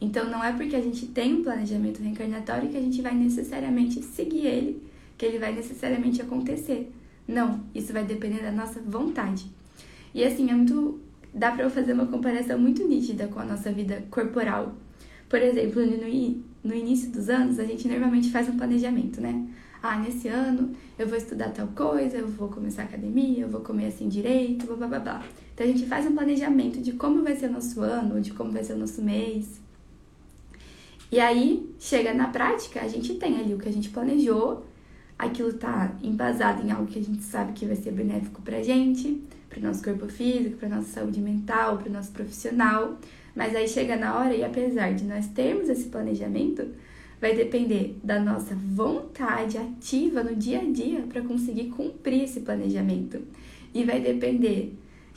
Então, 0.00 0.28
não 0.28 0.42
é 0.42 0.52
porque 0.52 0.74
a 0.74 0.80
gente 0.80 1.06
tem 1.06 1.34
um 1.34 1.42
planejamento 1.42 2.02
reencarnatório 2.02 2.68
que 2.68 2.76
a 2.76 2.80
gente 2.80 3.00
vai 3.00 3.14
necessariamente 3.14 4.02
seguir 4.02 4.46
ele, 4.46 4.82
que 5.16 5.24
ele 5.24 5.38
vai 5.38 5.54
necessariamente 5.54 6.20
acontecer. 6.20 6.92
Não, 7.26 7.60
isso 7.74 7.92
vai 7.92 8.04
depender 8.04 8.42
da 8.42 8.50
nossa 8.50 8.80
vontade. 8.80 9.46
E 10.12 10.24
assim, 10.24 10.50
é 10.50 10.54
muito 10.54 11.00
dá 11.32 11.50
para 11.50 11.64
eu 11.64 11.70
fazer 11.70 11.92
uma 11.92 12.06
comparação 12.06 12.58
muito 12.58 12.86
nítida 12.86 13.26
com 13.28 13.40
a 13.40 13.44
nossa 13.44 13.72
vida 13.72 14.04
corporal. 14.10 14.74
Por 15.28 15.40
exemplo, 15.40 15.84
no, 15.84 16.42
no 16.62 16.74
início 16.74 17.10
dos 17.10 17.28
anos, 17.28 17.58
a 17.58 17.64
gente 17.64 17.88
normalmente 17.88 18.30
faz 18.30 18.48
um 18.48 18.56
planejamento, 18.56 19.20
né? 19.20 19.46
Ah, 19.82 19.98
nesse 19.98 20.28
ano 20.28 20.70
eu 20.96 21.08
vou 21.08 21.18
estudar 21.18 21.50
tal 21.50 21.66
coisa, 21.68 22.18
eu 22.18 22.28
vou 22.28 22.48
começar 22.48 22.84
academia, 22.84 23.40
eu 23.40 23.48
vou 23.48 23.60
comer 23.62 23.86
assim 23.86 24.08
direito, 24.08 24.66
blá 24.66 24.86
blá 24.86 24.98
blá. 25.00 25.24
Então 25.52 25.66
a 25.66 25.68
gente 25.68 25.86
faz 25.86 26.06
um 26.06 26.14
planejamento 26.14 26.80
de 26.80 26.92
como 26.92 27.22
vai 27.22 27.34
ser 27.34 27.50
o 27.50 27.52
nosso 27.52 27.80
ano, 27.80 28.20
de 28.20 28.32
como 28.32 28.52
vai 28.52 28.62
ser 28.62 28.74
o 28.74 28.78
nosso 28.78 29.02
mês. 29.02 29.60
E 31.10 31.18
aí, 31.20 31.68
chega 31.78 32.14
na 32.14 32.28
prática, 32.28 32.80
a 32.80 32.88
gente 32.88 33.14
tem 33.14 33.38
ali 33.38 33.52
o 33.52 33.58
que 33.58 33.68
a 33.68 33.72
gente 33.72 33.90
planejou, 33.90 34.64
aquilo 35.18 35.52
tá 35.52 35.94
embasado 36.02 36.66
em 36.66 36.70
algo 36.70 36.86
que 36.86 36.98
a 36.98 37.02
gente 37.02 37.22
sabe 37.22 37.52
que 37.52 37.66
vai 37.66 37.76
ser 37.76 37.90
benéfico 37.92 38.40
pra 38.40 38.62
gente 38.62 39.22
para 39.52 39.60
o 39.60 39.62
nosso 39.62 39.84
corpo 39.84 40.08
físico, 40.08 40.56
para 40.56 40.68
nossa 40.70 40.88
saúde 40.88 41.20
mental, 41.20 41.76
para 41.76 41.90
o 41.90 41.92
nosso 41.92 42.10
profissional. 42.10 42.96
Mas 43.34 43.54
aí 43.54 43.66
chega 43.66 43.96
na 43.96 44.18
hora 44.18 44.34
e 44.34 44.44
apesar 44.44 44.94
de 44.94 45.04
nós 45.04 45.26
termos 45.28 45.68
esse 45.68 45.88
planejamento, 45.88 46.68
vai 47.20 47.34
depender 47.34 47.96
da 48.02 48.18
nossa 48.18 48.54
vontade 48.54 49.56
ativa 49.56 50.22
no 50.22 50.34
dia 50.34 50.60
a 50.60 50.64
dia 50.64 51.02
para 51.02 51.22
conseguir 51.22 51.70
cumprir 51.70 52.24
esse 52.24 52.40
planejamento. 52.40 53.22
E 53.72 53.84
vai 53.84 54.00
depender 54.00 54.74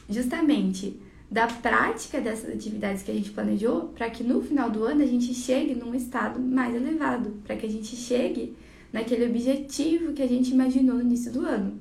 justamente 0.10 1.00
da 1.30 1.48
prática 1.48 2.22
dessas 2.22 2.54
atividades 2.54 3.02
que 3.02 3.12
a 3.12 3.14
gente 3.14 3.32
planejou 3.32 3.90
para 3.96 4.10
que 4.10 4.24
no 4.24 4.42
final 4.42 4.70
do 4.70 4.84
ano 4.84 5.02
a 5.02 5.06
gente 5.06 5.34
chegue 5.34 5.74
num 5.74 5.96
estado 5.96 6.40
mais 6.40 6.76
elevado, 6.76 7.34
para 7.44 7.56
que 7.56 7.66
a 7.66 7.70
gente 7.70 7.96
chegue 7.96 8.56
naquele 8.94 9.26
objetivo 9.26 10.14
que 10.14 10.22
a 10.22 10.28
gente 10.28 10.52
imaginou 10.52 10.96
no 10.96 11.02
início 11.02 11.32
do 11.32 11.42
ano. 11.42 11.78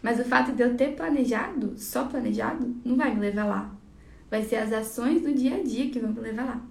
Mas 0.00 0.20
o 0.20 0.24
fato 0.24 0.52
de 0.52 0.62
eu 0.62 0.76
ter 0.76 0.94
planejado, 0.94 1.74
só 1.76 2.04
planejado, 2.04 2.74
não 2.84 2.96
vai 2.96 3.14
me 3.14 3.20
levar 3.20 3.44
lá. 3.44 3.73
Vai 4.34 4.42
ser 4.42 4.56
as 4.56 4.72
ações 4.72 5.22
do 5.22 5.32
dia 5.32 5.58
a 5.58 5.62
dia 5.62 5.88
que 5.88 6.00
vão 6.00 6.12
levar 6.20 6.44
lá. 6.44 6.66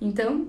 Então, 0.00 0.48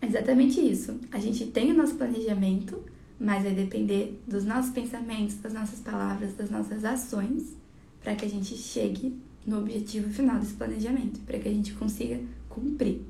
é 0.00 0.06
exatamente 0.06 0.58
isso. 0.58 0.98
A 1.12 1.18
gente 1.18 1.44
tem 1.48 1.70
o 1.70 1.76
nosso 1.76 1.96
planejamento, 1.96 2.82
mas 3.20 3.42
vai 3.42 3.52
depender 3.52 4.18
dos 4.26 4.46
nossos 4.46 4.70
pensamentos, 4.70 5.36
das 5.42 5.52
nossas 5.52 5.80
palavras, 5.80 6.32
das 6.32 6.48
nossas 6.48 6.86
ações, 6.86 7.54
para 8.02 8.14
que 8.14 8.24
a 8.24 8.28
gente 8.30 8.56
chegue 8.56 9.14
no 9.46 9.58
objetivo 9.58 10.10
final 10.10 10.38
desse 10.38 10.54
planejamento, 10.54 11.20
para 11.26 11.38
que 11.38 11.50
a 11.50 11.52
gente 11.52 11.74
consiga 11.74 12.18
cumprir. 12.48 13.02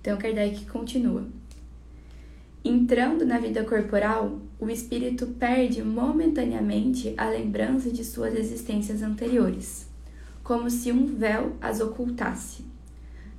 Então, 0.00 0.16
Kardec 0.16 0.64
continua. 0.66 1.26
Entrando 2.64 3.26
na 3.26 3.40
vida 3.40 3.64
corporal, 3.64 4.40
o 4.60 4.70
espírito 4.70 5.26
perde 5.26 5.82
momentaneamente 5.82 7.14
a 7.16 7.28
lembrança 7.28 7.90
de 7.90 8.04
suas 8.04 8.36
existências 8.36 9.02
anteriores, 9.02 9.87
como 10.48 10.70
se 10.70 10.90
um 10.90 11.04
véu 11.04 11.56
as 11.60 11.78
ocultasse. 11.78 12.64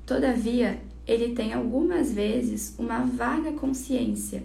Todavia, 0.05 0.79
ele 1.07 1.33
tem 1.33 1.53
algumas 1.53 2.11
vezes 2.11 2.75
uma 2.77 2.99
vaga 2.99 3.51
consciência, 3.53 4.43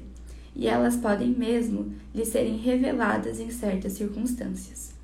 e 0.56 0.66
elas 0.66 0.96
podem 0.96 1.28
mesmo 1.28 1.92
lhe 2.14 2.24
serem 2.24 2.56
reveladas 2.56 3.38
em 3.38 3.50
certas 3.50 3.92
circunstâncias. 3.92 4.94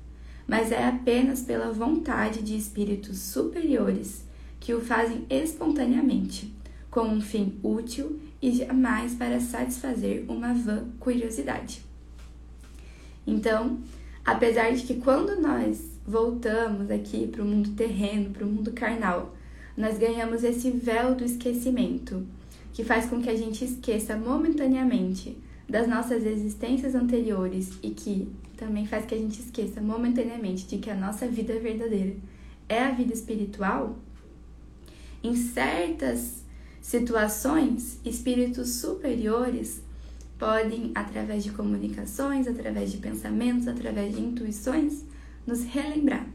Mas 0.47 0.71
é 0.71 0.83
apenas 0.87 1.43
pela 1.43 1.71
vontade 1.71 2.41
de 2.41 2.57
espíritos 2.57 3.19
superiores 3.19 4.25
que 4.59 4.73
o 4.73 4.81
fazem 4.81 5.23
espontaneamente, 5.29 6.51
com 6.89 7.03
um 7.03 7.21
fim 7.21 7.59
útil 7.61 8.19
e 8.41 8.51
jamais 8.53 9.13
para 9.13 9.39
satisfazer 9.39 10.25
uma 10.27 10.51
vã 10.51 10.87
curiosidade. 10.99 11.85
Então, 13.27 13.77
apesar 14.25 14.73
de 14.73 14.81
que 14.81 14.95
quando 14.95 15.39
nós 15.39 15.90
voltamos 16.05 16.89
aqui 16.89 17.27
para 17.27 17.41
o 17.41 17.45
mundo 17.45 17.71
terreno, 17.71 18.31
para 18.31 18.45
o 18.45 18.49
mundo 18.49 18.71
carnal, 18.71 19.35
nós 19.77 19.97
ganhamos 19.97 20.43
esse 20.43 20.69
véu 20.71 21.15
do 21.15 21.23
esquecimento, 21.23 22.25
que 22.73 22.83
faz 22.83 23.05
com 23.05 23.21
que 23.21 23.29
a 23.29 23.35
gente 23.35 23.63
esqueça 23.63 24.15
momentaneamente 24.17 25.37
das 25.67 25.87
nossas 25.87 26.25
existências 26.25 26.95
anteriores 26.95 27.71
e 27.81 27.91
que 27.91 28.29
também 28.57 28.85
faz 28.85 29.05
que 29.05 29.15
a 29.15 29.17
gente 29.17 29.39
esqueça 29.39 29.81
momentaneamente 29.81 30.67
de 30.67 30.77
que 30.77 30.89
a 30.89 30.95
nossa 30.95 31.27
vida 31.27 31.57
verdadeira 31.59 32.15
é 32.67 32.83
a 32.83 32.91
vida 32.91 33.13
espiritual. 33.13 33.97
Em 35.23 35.35
certas 35.35 36.43
situações, 36.81 37.99
espíritos 38.03 38.75
superiores 38.75 39.81
podem, 40.37 40.91
através 40.95 41.43
de 41.43 41.51
comunicações, 41.51 42.47
através 42.47 42.91
de 42.91 42.97
pensamentos, 42.97 43.67
através 43.67 44.15
de 44.15 44.21
intuições, 44.21 45.05
nos 45.45 45.63
relembrar 45.63 46.27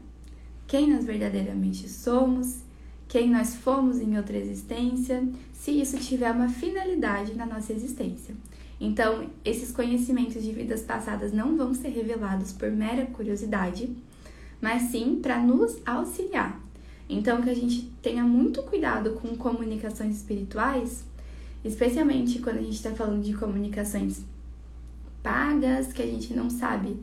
quem 0.67 0.91
nós 0.91 1.05
verdadeiramente 1.05 1.87
somos, 1.87 2.61
quem 3.07 3.29
nós 3.29 3.55
fomos 3.55 3.99
em 4.01 4.17
outra 4.17 4.37
existência, 4.37 5.25
se 5.53 5.71
isso 5.71 5.97
tiver 5.97 6.31
uma 6.31 6.49
finalidade 6.49 7.33
na 7.35 7.45
nossa 7.45 7.71
existência. 7.71 8.35
Então, 8.79 9.29
esses 9.43 9.71
conhecimentos 9.71 10.43
de 10.43 10.51
vidas 10.51 10.81
passadas 10.81 11.31
não 11.31 11.55
vão 11.55 11.73
ser 11.73 11.89
revelados 11.89 12.51
por 12.51 12.69
mera 12.69 13.05
curiosidade, 13.05 13.89
mas 14.61 14.83
sim 14.91 15.19
para 15.21 15.39
nos 15.39 15.77
auxiliar. 15.85 16.61
Então, 17.09 17.41
que 17.41 17.49
a 17.49 17.55
gente 17.55 17.83
tenha 18.01 18.23
muito 18.23 18.61
cuidado 18.63 19.11
com 19.13 19.35
comunicações 19.37 20.17
espirituais, 20.17 21.05
especialmente 21.63 22.39
quando 22.39 22.57
a 22.57 22.61
gente 22.61 22.75
está 22.75 22.91
falando 22.91 23.23
de 23.23 23.33
comunicações 23.33 24.25
pagas, 25.23 25.93
que 25.93 26.01
a 26.01 26.05
gente 26.05 26.33
não 26.33 26.49
sabe 26.49 26.97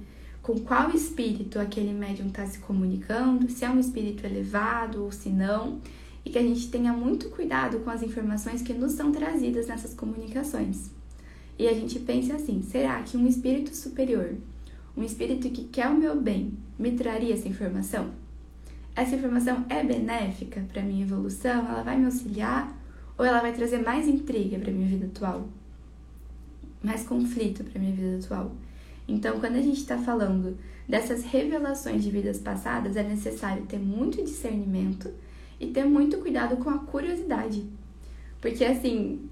com 0.45 0.59
qual 0.59 0.91
espírito 0.91 1.59
aquele 1.59 1.95
médium 1.95 2.27
está 2.27 2.47
se 2.47 2.59
comunicando, 2.59 3.51
se 3.51 3.65
é 3.65 3.71
um 3.71 3.81
espírito 3.81 4.27
elevado 4.27 5.03
ou 5.03 5.11
se 5.11 5.31
não, 5.31 5.81
e 6.23 6.29
que 6.29 6.39
a 6.39 6.43
gente 6.43 6.69
tenha 6.69 6.93
muito 6.93 7.31
cuidado 7.31 7.79
com 7.79 7.89
as 7.89 8.03
informações 8.03 8.61
que 8.61 8.75
nos 8.75 8.93
são 8.93 9.11
trazidas 9.11 9.67
nessas 9.67 9.95
comunicações. 9.95 10.91
E 11.59 11.67
a 11.67 11.73
gente 11.73 11.99
pense 11.99 12.31
assim: 12.31 12.61
será 12.61 13.03
que 13.03 13.17
um 13.17 13.27
espírito 13.27 13.75
superior, 13.75 14.35
um 14.95 15.03
espírito 15.03 15.49
que 15.49 15.65
quer 15.65 15.89
o 15.89 15.97
meu 15.97 16.21
bem, 16.21 16.53
me 16.79 16.93
traria 16.93 17.33
essa 17.33 17.49
informação? 17.49 18.11
Essa 18.95 19.17
informação 19.17 19.65
é 19.71 19.83
benéfica 19.83 20.63
para 20.71 20.83
minha 20.83 21.05
evolução? 21.05 21.67
Ela 21.67 21.83
vai 21.83 21.99
me 21.99 22.05
auxiliar 22.05 22.71
ou 23.17 23.25
ela 23.25 23.41
vai 23.41 23.55
trazer 23.55 23.79
mais 23.79 24.07
intriga 24.07 24.59
para 24.59 24.71
minha 24.71 24.89
vida 24.89 25.07
atual? 25.07 25.49
Mais 26.83 27.03
conflito 27.03 27.65
para 27.65 27.81
minha 27.81 27.95
vida 27.95 28.23
atual? 28.23 28.53
Então, 29.07 29.39
quando 29.39 29.57
a 29.57 29.63
gente 29.63 29.81
está 29.81 29.99
falando 29.99 30.57
dessas 30.89 31.25
revelações 31.25 32.03
de 32.03 32.11
vidas 32.11 32.39
passadas, 32.39 32.97
é 32.97 33.03
necessário 33.03 33.67
ter 33.67 33.79
muito 33.79 34.23
discernimento 34.23 35.11
e 35.61 35.67
ter 35.67 35.85
muito 35.85 36.19
cuidado 36.19 36.57
com 36.57 36.71
a 36.71 36.79
curiosidade. 36.79 37.65
Porque, 38.41 38.65
assim, 38.65 39.29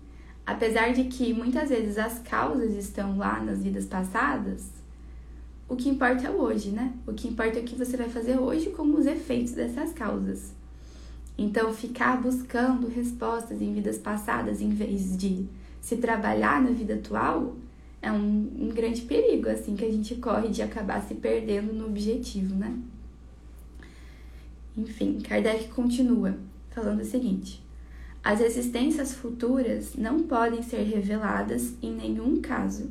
apesar 0.47 0.93
de 0.93 1.05
que 1.05 1.33
muitas 1.33 1.71
vezes 1.71 1.99
as 1.99 2.19
causas 2.19 2.75
estão 2.75 3.17
lá 3.17 3.41
nas 3.41 3.62
vidas 3.62 3.87
passadas, 3.87 4.71
o 5.69 5.76
que 5.76 5.88
importa 5.88 6.26
é 6.26 6.31
o 6.31 6.41
hoje, 6.41 6.71
né? 6.71 6.93
O 7.07 7.12
que 7.12 7.29
importa 7.29 7.59
é 7.59 7.62
o 7.62 7.64
que 7.64 7.75
você 7.75 7.97
vai 7.97 8.09
fazer 8.09 8.38
hoje 8.38 8.71
com 8.71 8.83
os 8.95 9.07
efeitos 9.07 9.52
dessas 9.52 9.93
causas. 9.93 10.52
Então, 11.38 11.73
ficar 11.73 12.21
buscando 12.21 12.88
respostas 12.88 13.62
em 13.62 13.73
vidas 13.73 13.97
passadas 13.97 14.61
em 14.61 14.69
vez 14.69 15.17
de 15.17 15.49
se 15.81 15.97
trabalhar 15.97 16.62
na 16.62 16.71
vida 16.71 16.95
atual 16.95 17.57
é 18.02 18.11
um, 18.11 18.50
um 18.59 18.68
grande 18.68 19.02
perigo, 19.02 19.49
assim, 19.49 19.76
que 19.76 19.85
a 19.85 19.90
gente 19.90 20.16
corre 20.16 20.49
de 20.49 20.61
acabar 20.61 21.00
se 21.02 21.14
perdendo 21.14 21.73
no 21.73 21.87
objetivo, 21.87 22.54
né? 22.56 22.76
Enfim, 24.76 25.21
Kardec 25.21 25.69
continua 25.69 26.36
falando 26.71 27.00
o 27.00 27.04
seguinte: 27.04 27.62
as 28.25 28.41
existências 28.41 29.15
futuras 29.15 29.95
não 29.97 30.25
podem 30.25 30.62
ser 30.62 30.82
reveladas 30.82 31.75
em 31.80 31.93
nenhum 31.93 32.41
caso, 32.41 32.91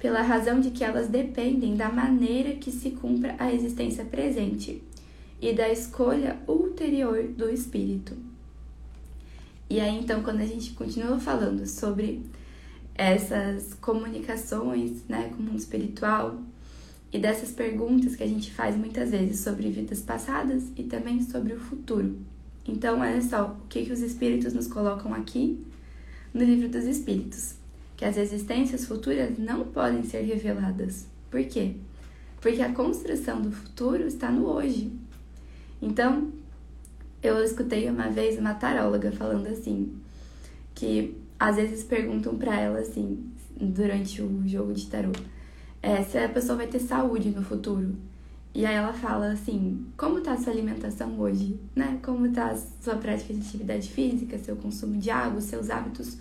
pela 0.00 0.22
razão 0.22 0.60
de 0.60 0.70
que 0.70 0.82
elas 0.82 1.08
dependem 1.08 1.76
da 1.76 1.88
maneira 1.88 2.54
que 2.54 2.72
se 2.72 2.90
cumpra 2.90 3.36
a 3.38 3.52
existência 3.52 4.04
presente 4.04 4.82
e 5.40 5.52
da 5.52 5.68
escolha 5.68 6.38
ulterior 6.48 7.24
do 7.24 7.48
espírito. 7.48 8.16
E 9.70 9.80
aí, 9.80 9.98
então, 9.98 10.22
quando 10.22 10.40
a 10.40 10.46
gente 10.46 10.72
continua 10.72 11.18
falando 11.18 11.66
sobre 11.66 12.22
essas 12.94 13.74
comunicações 13.74 15.04
né, 15.08 15.30
com 15.30 15.42
o 15.42 15.46
mundo 15.46 15.58
espiritual 15.58 16.40
e 17.12 17.18
dessas 17.18 17.50
perguntas 17.50 18.16
que 18.16 18.22
a 18.22 18.26
gente 18.26 18.50
faz 18.52 18.76
muitas 18.76 19.10
vezes 19.10 19.40
sobre 19.40 19.70
vidas 19.70 20.00
passadas 20.00 20.64
e 20.76 20.84
também 20.84 21.22
sobre 21.22 21.52
o 21.52 21.60
futuro. 21.60 22.16
Então, 22.66 23.00
olha 23.00 23.20
só 23.20 23.50
o 23.50 23.66
que, 23.68 23.84
que 23.84 23.92
os 23.92 24.00
espíritos 24.00 24.52
nos 24.54 24.66
colocam 24.66 25.12
aqui 25.12 25.64
no 26.32 26.42
livro 26.44 26.68
dos 26.68 26.84
espíritos: 26.84 27.54
que 27.96 28.04
as 28.04 28.16
existências 28.16 28.86
futuras 28.86 29.36
não 29.38 29.64
podem 29.64 30.04
ser 30.04 30.22
reveladas. 30.22 31.06
Por 31.30 31.44
quê? 31.44 31.76
Porque 32.40 32.62
a 32.62 32.72
construção 32.72 33.40
do 33.40 33.52
futuro 33.52 34.06
está 34.06 34.30
no 34.30 34.46
hoje. 34.46 34.92
Então, 35.80 36.32
eu 37.22 37.42
escutei 37.42 37.88
uma 37.88 38.08
vez 38.08 38.38
uma 38.38 38.54
taróloga 38.54 39.12
falando 39.12 39.46
assim, 39.46 39.92
que 40.74 41.16
às 41.42 41.56
vezes 41.56 41.82
perguntam 41.82 42.36
para 42.36 42.54
ela 42.54 42.78
assim, 42.78 43.18
durante 43.60 44.22
o 44.22 44.46
jogo 44.46 44.72
de 44.72 44.86
tarô, 44.86 45.10
é, 45.82 46.00
se 46.04 46.16
a 46.16 46.28
pessoa 46.28 46.56
vai 46.56 46.68
ter 46.68 46.78
saúde 46.78 47.30
no 47.30 47.42
futuro. 47.42 47.96
E 48.54 48.64
aí 48.64 48.76
ela 48.76 48.92
fala 48.92 49.32
assim, 49.32 49.84
como 49.96 50.20
tá 50.20 50.34
a 50.34 50.36
sua 50.36 50.52
alimentação 50.52 51.18
hoje, 51.18 51.58
né? 51.74 51.98
Como 52.00 52.30
tá 52.30 52.50
a 52.50 52.56
sua 52.56 52.94
prática 52.94 53.34
de 53.34 53.40
atividade 53.40 53.88
física, 53.88 54.38
seu 54.38 54.54
consumo 54.54 54.96
de 54.98 55.10
água, 55.10 55.40
seus 55.40 55.68
hábitos 55.68 56.16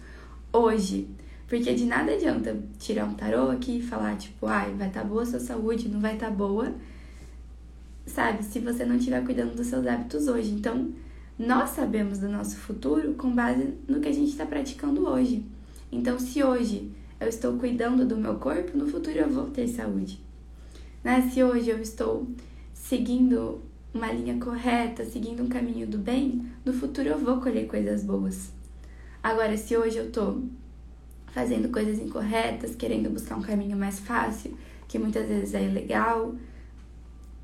hoje. 0.51 1.07
Porque 1.47 1.71
de 1.71 1.85
nada 1.85 2.13
adianta 2.13 2.57
tirar 2.79 3.05
um 3.05 3.13
tarô 3.13 3.51
aqui 3.51 3.77
e 3.77 3.81
falar, 3.81 4.17
tipo, 4.17 4.47
ai, 4.47 4.73
vai 4.73 4.87
estar 4.87 5.01
tá 5.01 5.07
boa 5.07 5.21
a 5.21 5.25
sua 5.25 5.39
saúde, 5.39 5.87
não 5.87 5.99
vai 5.99 6.15
estar 6.15 6.29
tá 6.29 6.33
boa, 6.33 6.73
sabe? 8.07 8.43
Se 8.43 8.57
você 8.59 8.85
não 8.85 8.95
estiver 8.95 9.23
cuidando 9.23 9.55
dos 9.55 9.67
seus 9.67 9.85
hábitos 9.85 10.27
hoje. 10.27 10.49
Então, 10.49 10.89
nós 11.41 11.71
sabemos 11.71 12.19
do 12.19 12.29
nosso 12.29 12.55
futuro 12.57 13.15
com 13.15 13.31
base 13.31 13.73
no 13.87 13.99
que 13.99 14.07
a 14.07 14.13
gente 14.13 14.29
está 14.29 14.45
praticando 14.45 15.07
hoje. 15.07 15.43
Então, 15.91 16.19
se 16.19 16.43
hoje 16.43 16.91
eu 17.19 17.27
estou 17.27 17.57
cuidando 17.57 18.05
do 18.05 18.15
meu 18.15 18.35
corpo, 18.35 18.77
no 18.77 18.87
futuro 18.87 19.17
eu 19.17 19.27
vou 19.27 19.49
ter 19.49 19.67
saúde. 19.67 20.21
Né? 21.03 21.29
Se 21.33 21.43
hoje 21.43 21.71
eu 21.71 21.79
estou 21.79 22.27
seguindo 22.75 23.59
uma 23.91 24.11
linha 24.13 24.37
correta, 24.39 25.03
seguindo 25.03 25.41
um 25.41 25.49
caminho 25.49 25.87
do 25.87 25.97
bem, 25.97 26.45
no 26.63 26.71
futuro 26.71 27.09
eu 27.09 27.17
vou 27.17 27.41
colher 27.41 27.67
coisas 27.67 28.03
boas. 28.03 28.51
Agora, 29.23 29.57
se 29.57 29.75
hoje 29.75 29.97
eu 29.97 30.07
estou 30.07 30.43
fazendo 31.27 31.69
coisas 31.69 31.97
incorretas, 31.97 32.75
querendo 32.75 33.09
buscar 33.09 33.35
um 33.35 33.41
caminho 33.41 33.75
mais 33.75 33.99
fácil, 33.99 34.55
que 34.87 34.99
muitas 34.99 35.27
vezes 35.27 35.55
é 35.55 35.63
ilegal, 35.63 36.35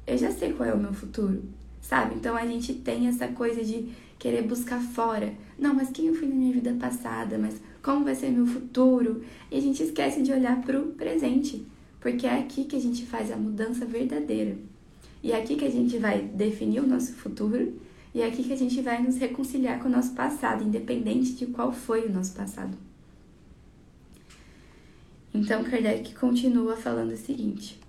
eu 0.05 0.17
já 0.17 0.29
sei 0.29 0.53
qual 0.53 0.69
é 0.69 0.73
o 0.73 0.77
meu 0.77 0.93
futuro 0.93 1.43
sabe? 1.87 2.15
Então 2.15 2.35
a 2.35 2.45
gente 2.45 2.73
tem 2.73 3.07
essa 3.07 3.29
coisa 3.29 3.63
de 3.63 3.89
querer 4.19 4.41
buscar 4.43 4.81
fora. 4.81 5.33
Não, 5.57 5.73
mas 5.73 5.89
quem 5.89 6.07
eu 6.07 6.15
fui 6.15 6.27
na 6.27 6.35
minha 6.35 6.51
vida 6.51 6.75
passada? 6.77 7.37
Mas 7.37 7.61
como 7.81 8.03
vai 8.03 8.13
ser 8.13 8.29
meu 8.29 8.45
futuro? 8.45 9.21
E 9.49 9.57
a 9.57 9.61
gente 9.61 9.81
esquece 9.81 10.21
de 10.21 10.33
olhar 10.33 10.61
para 10.63 10.77
o 10.77 10.87
presente, 10.87 11.65
porque 12.01 12.27
é 12.27 12.39
aqui 12.39 12.65
que 12.65 12.75
a 12.75 12.81
gente 12.81 13.05
faz 13.05 13.31
a 13.31 13.37
mudança 13.37 13.85
verdadeira. 13.85 14.57
E 15.23 15.31
é 15.31 15.39
aqui 15.39 15.55
que 15.55 15.63
a 15.63 15.71
gente 15.71 15.97
vai 15.97 16.23
definir 16.23 16.81
o 16.81 16.87
nosso 16.87 17.13
futuro 17.13 17.73
e 18.13 18.21
é 18.21 18.27
aqui 18.27 18.43
que 18.43 18.53
a 18.53 18.57
gente 18.57 18.81
vai 18.81 19.01
nos 19.01 19.17
reconciliar 19.17 19.79
com 19.79 19.87
o 19.87 19.91
nosso 19.91 20.13
passado, 20.13 20.63
independente 20.63 21.33
de 21.33 21.45
qual 21.45 21.71
foi 21.71 22.05
o 22.05 22.11
nosso 22.11 22.33
passado. 22.33 22.77
Então 25.33 25.63
Kardec 25.63 26.13
continua 26.15 26.75
falando 26.75 27.13
o 27.13 27.17
seguinte: 27.17 27.79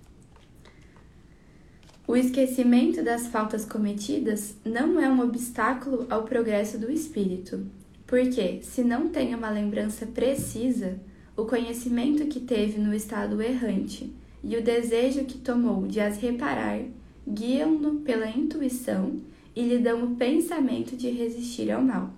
o 2.09 2.15
esquecimento 2.15 3.03
das 3.03 3.27
faltas 3.27 3.63
cometidas 3.63 4.55
não 4.65 4.99
é 4.99 5.07
um 5.07 5.21
obstáculo 5.21 6.07
ao 6.09 6.23
progresso 6.23 6.79
do 6.79 6.91
espírito, 6.91 7.67
porque, 8.07 8.63
se 8.63 8.83
não 8.83 9.09
tem 9.09 9.35
uma 9.35 9.51
lembrança 9.51 10.07
precisa, 10.07 10.99
o 11.37 11.45
conhecimento 11.45 12.25
que 12.25 12.39
teve 12.39 12.79
no 12.79 12.95
estado 12.95 13.39
errante 13.39 14.11
e 14.43 14.57
o 14.57 14.63
desejo 14.63 15.23
que 15.25 15.37
tomou 15.37 15.85
de 15.85 15.99
as 15.99 16.17
reparar 16.17 16.81
guiam-no 17.27 17.99
pela 17.99 18.27
intuição 18.27 19.17
e 19.55 19.61
lhe 19.61 19.77
dão 19.77 20.03
o 20.03 20.15
pensamento 20.15 20.95
de 20.95 21.11
resistir 21.11 21.69
ao 21.69 21.83
mal. 21.83 22.11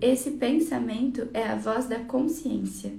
Esse 0.00 0.30
pensamento 0.30 1.26
é 1.34 1.42
a 1.42 1.56
voz 1.56 1.88
da 1.88 1.98
consciência, 1.98 2.92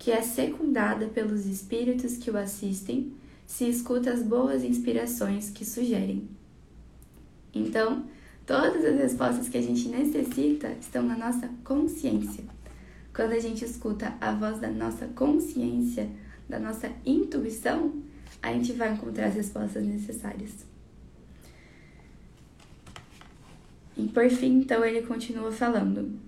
que 0.00 0.10
é 0.10 0.20
secundada 0.20 1.06
pelos 1.06 1.46
espíritos 1.46 2.16
que 2.16 2.28
o 2.28 2.36
assistem 2.36 3.12
se 3.50 3.68
escuta 3.68 4.12
as 4.12 4.22
boas 4.22 4.62
inspirações 4.62 5.50
que 5.50 5.64
sugerem. 5.64 6.28
Então, 7.52 8.04
Todas 8.50 8.84
as 8.84 8.98
respostas 8.98 9.48
que 9.48 9.58
a 9.58 9.62
gente 9.62 9.88
necessita 9.88 10.72
estão 10.80 11.04
na 11.04 11.16
nossa 11.16 11.48
consciência. 11.62 12.42
Quando 13.14 13.30
a 13.30 13.38
gente 13.38 13.64
escuta 13.64 14.12
a 14.20 14.32
voz 14.32 14.58
da 14.58 14.68
nossa 14.68 15.06
consciência, 15.06 16.10
da 16.48 16.58
nossa 16.58 16.90
intuição, 17.06 18.02
a 18.42 18.52
gente 18.52 18.72
vai 18.72 18.92
encontrar 18.92 19.26
as 19.26 19.34
respostas 19.34 19.84
necessárias. 19.84 20.50
E 23.96 24.08
por 24.08 24.28
fim, 24.30 24.58
então, 24.58 24.84
ele 24.84 25.02
continua 25.02 25.52
falando. 25.52 26.18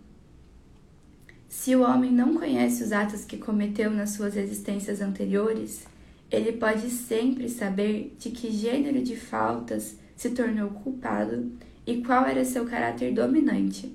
Se 1.48 1.74
o 1.74 1.82
homem 1.82 2.12
não 2.12 2.37
conhece 2.37 2.85
os 2.85 2.92
atos 2.92 3.24
que 3.24 3.37
cometeu 3.37 3.90
nas 3.90 4.11
suas 4.11 4.37
existências 4.37 5.00
anteriores, 5.00 5.85
ele 6.32 6.52
pode 6.52 6.88
sempre 6.88 7.46
saber 7.50 8.16
de 8.18 8.30
que 8.30 8.50
gênero 8.50 9.02
de 9.02 9.14
faltas 9.14 9.98
se 10.16 10.30
tornou 10.30 10.70
culpado 10.70 11.52
e 11.86 12.02
qual 12.02 12.24
era 12.24 12.42
seu 12.42 12.64
caráter 12.64 13.12
dominante. 13.12 13.94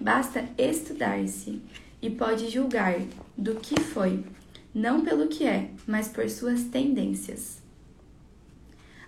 Basta 0.00 0.48
estudar-se 0.56 1.60
e 2.00 2.08
pode 2.08 2.48
julgar 2.48 2.96
do 3.36 3.56
que 3.56 3.78
foi, 3.78 4.24
não 4.74 5.04
pelo 5.04 5.28
que 5.28 5.44
é, 5.44 5.70
mas 5.86 6.08
por 6.08 6.28
suas 6.30 6.64
tendências. 6.64 7.62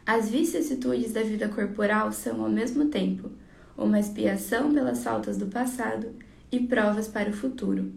As 0.05 0.29
vicissitudes 0.29 1.13
da 1.13 1.23
vida 1.23 1.49
corporal 1.49 2.13
são, 2.13 2.45
ao 2.45 2.51
mesmo 2.51 2.87
tempo, 2.87 3.31
uma 3.77 3.99
expiação 3.99 4.73
pelas 4.73 5.03
faltas 5.03 5.39
do 5.39 5.47
passado 5.47 6.15
e 6.53 6.61
provas 6.61 7.09
para 7.09 7.31
o 7.31 7.33
futuro. 7.33 7.91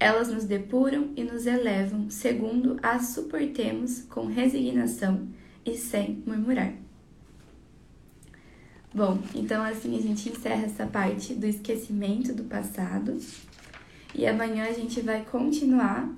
Elas 0.00 0.28
nos 0.28 0.44
depuram 0.44 1.10
e 1.16 1.24
nos 1.24 1.46
elevam, 1.46 2.08
segundo 2.08 2.78
as 2.82 3.08
suportemos 3.08 4.02
com 4.02 4.26
resignação 4.26 5.26
e 5.64 5.76
sem 5.76 6.22
murmurar. 6.24 6.72
Bom, 8.94 9.18
então 9.34 9.62
assim 9.62 9.98
a 9.98 10.00
gente 10.00 10.28
encerra 10.28 10.64
essa 10.64 10.86
parte 10.86 11.34
do 11.34 11.46
esquecimento 11.46 12.32
do 12.32 12.44
passado. 12.44 13.18
E 14.14 14.26
amanhã 14.26 14.64
a 14.66 14.72
gente 14.72 15.00
vai 15.00 15.24
continuar 15.24 16.08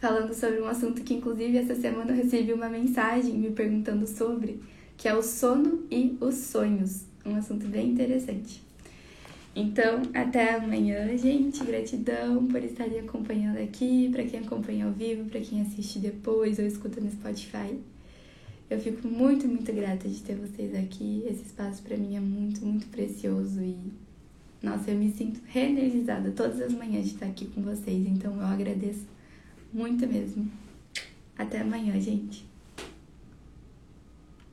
falando 0.00 0.32
sobre 0.34 0.60
um 0.60 0.66
assunto 0.66 1.02
que, 1.02 1.14
inclusive, 1.14 1.58
essa 1.58 1.74
semana 1.74 2.12
eu 2.12 2.16
recebi 2.16 2.52
uma 2.52 2.68
mensagem 2.68 3.34
me 3.34 3.50
perguntando 3.50 4.06
sobre, 4.06 4.60
que 4.96 5.08
é 5.08 5.14
o 5.14 5.22
sono 5.22 5.84
e 5.90 6.16
os 6.20 6.34
sonhos. 6.34 7.04
Um 7.24 7.36
assunto 7.36 7.66
bem 7.66 7.90
interessante. 7.90 8.67
Então, 9.60 10.02
até 10.14 10.54
amanhã, 10.54 11.18
gente. 11.18 11.64
Gratidão 11.64 12.46
por 12.46 12.62
estarem 12.62 13.00
acompanhando 13.00 13.58
aqui, 13.58 14.08
para 14.12 14.22
quem 14.22 14.38
acompanha 14.38 14.86
ao 14.86 14.92
vivo, 14.92 15.28
para 15.28 15.40
quem 15.40 15.60
assiste 15.60 15.98
depois 15.98 16.60
ou 16.60 16.64
escuta 16.64 17.00
no 17.00 17.10
Spotify. 17.10 17.76
Eu 18.70 18.78
fico 18.78 19.08
muito, 19.08 19.48
muito 19.48 19.72
grata 19.72 20.08
de 20.08 20.22
ter 20.22 20.36
vocês 20.36 20.72
aqui. 20.76 21.24
Esse 21.28 21.42
espaço 21.46 21.82
para 21.82 21.96
mim 21.96 22.14
é 22.14 22.20
muito, 22.20 22.64
muito 22.64 22.86
precioso 22.86 23.60
e 23.60 23.76
nossa, 24.62 24.92
eu 24.92 24.96
me 24.96 25.10
sinto 25.10 25.40
reenergizada 25.46 26.30
todas 26.30 26.60
as 26.60 26.72
manhãs 26.72 27.06
de 27.06 27.14
estar 27.14 27.26
aqui 27.26 27.46
com 27.46 27.60
vocês. 27.60 28.06
Então 28.06 28.36
eu 28.36 28.46
agradeço 28.46 29.06
muito 29.72 30.06
mesmo. 30.06 30.48
Até 31.36 31.62
amanhã, 31.62 32.00
gente. 32.00 32.47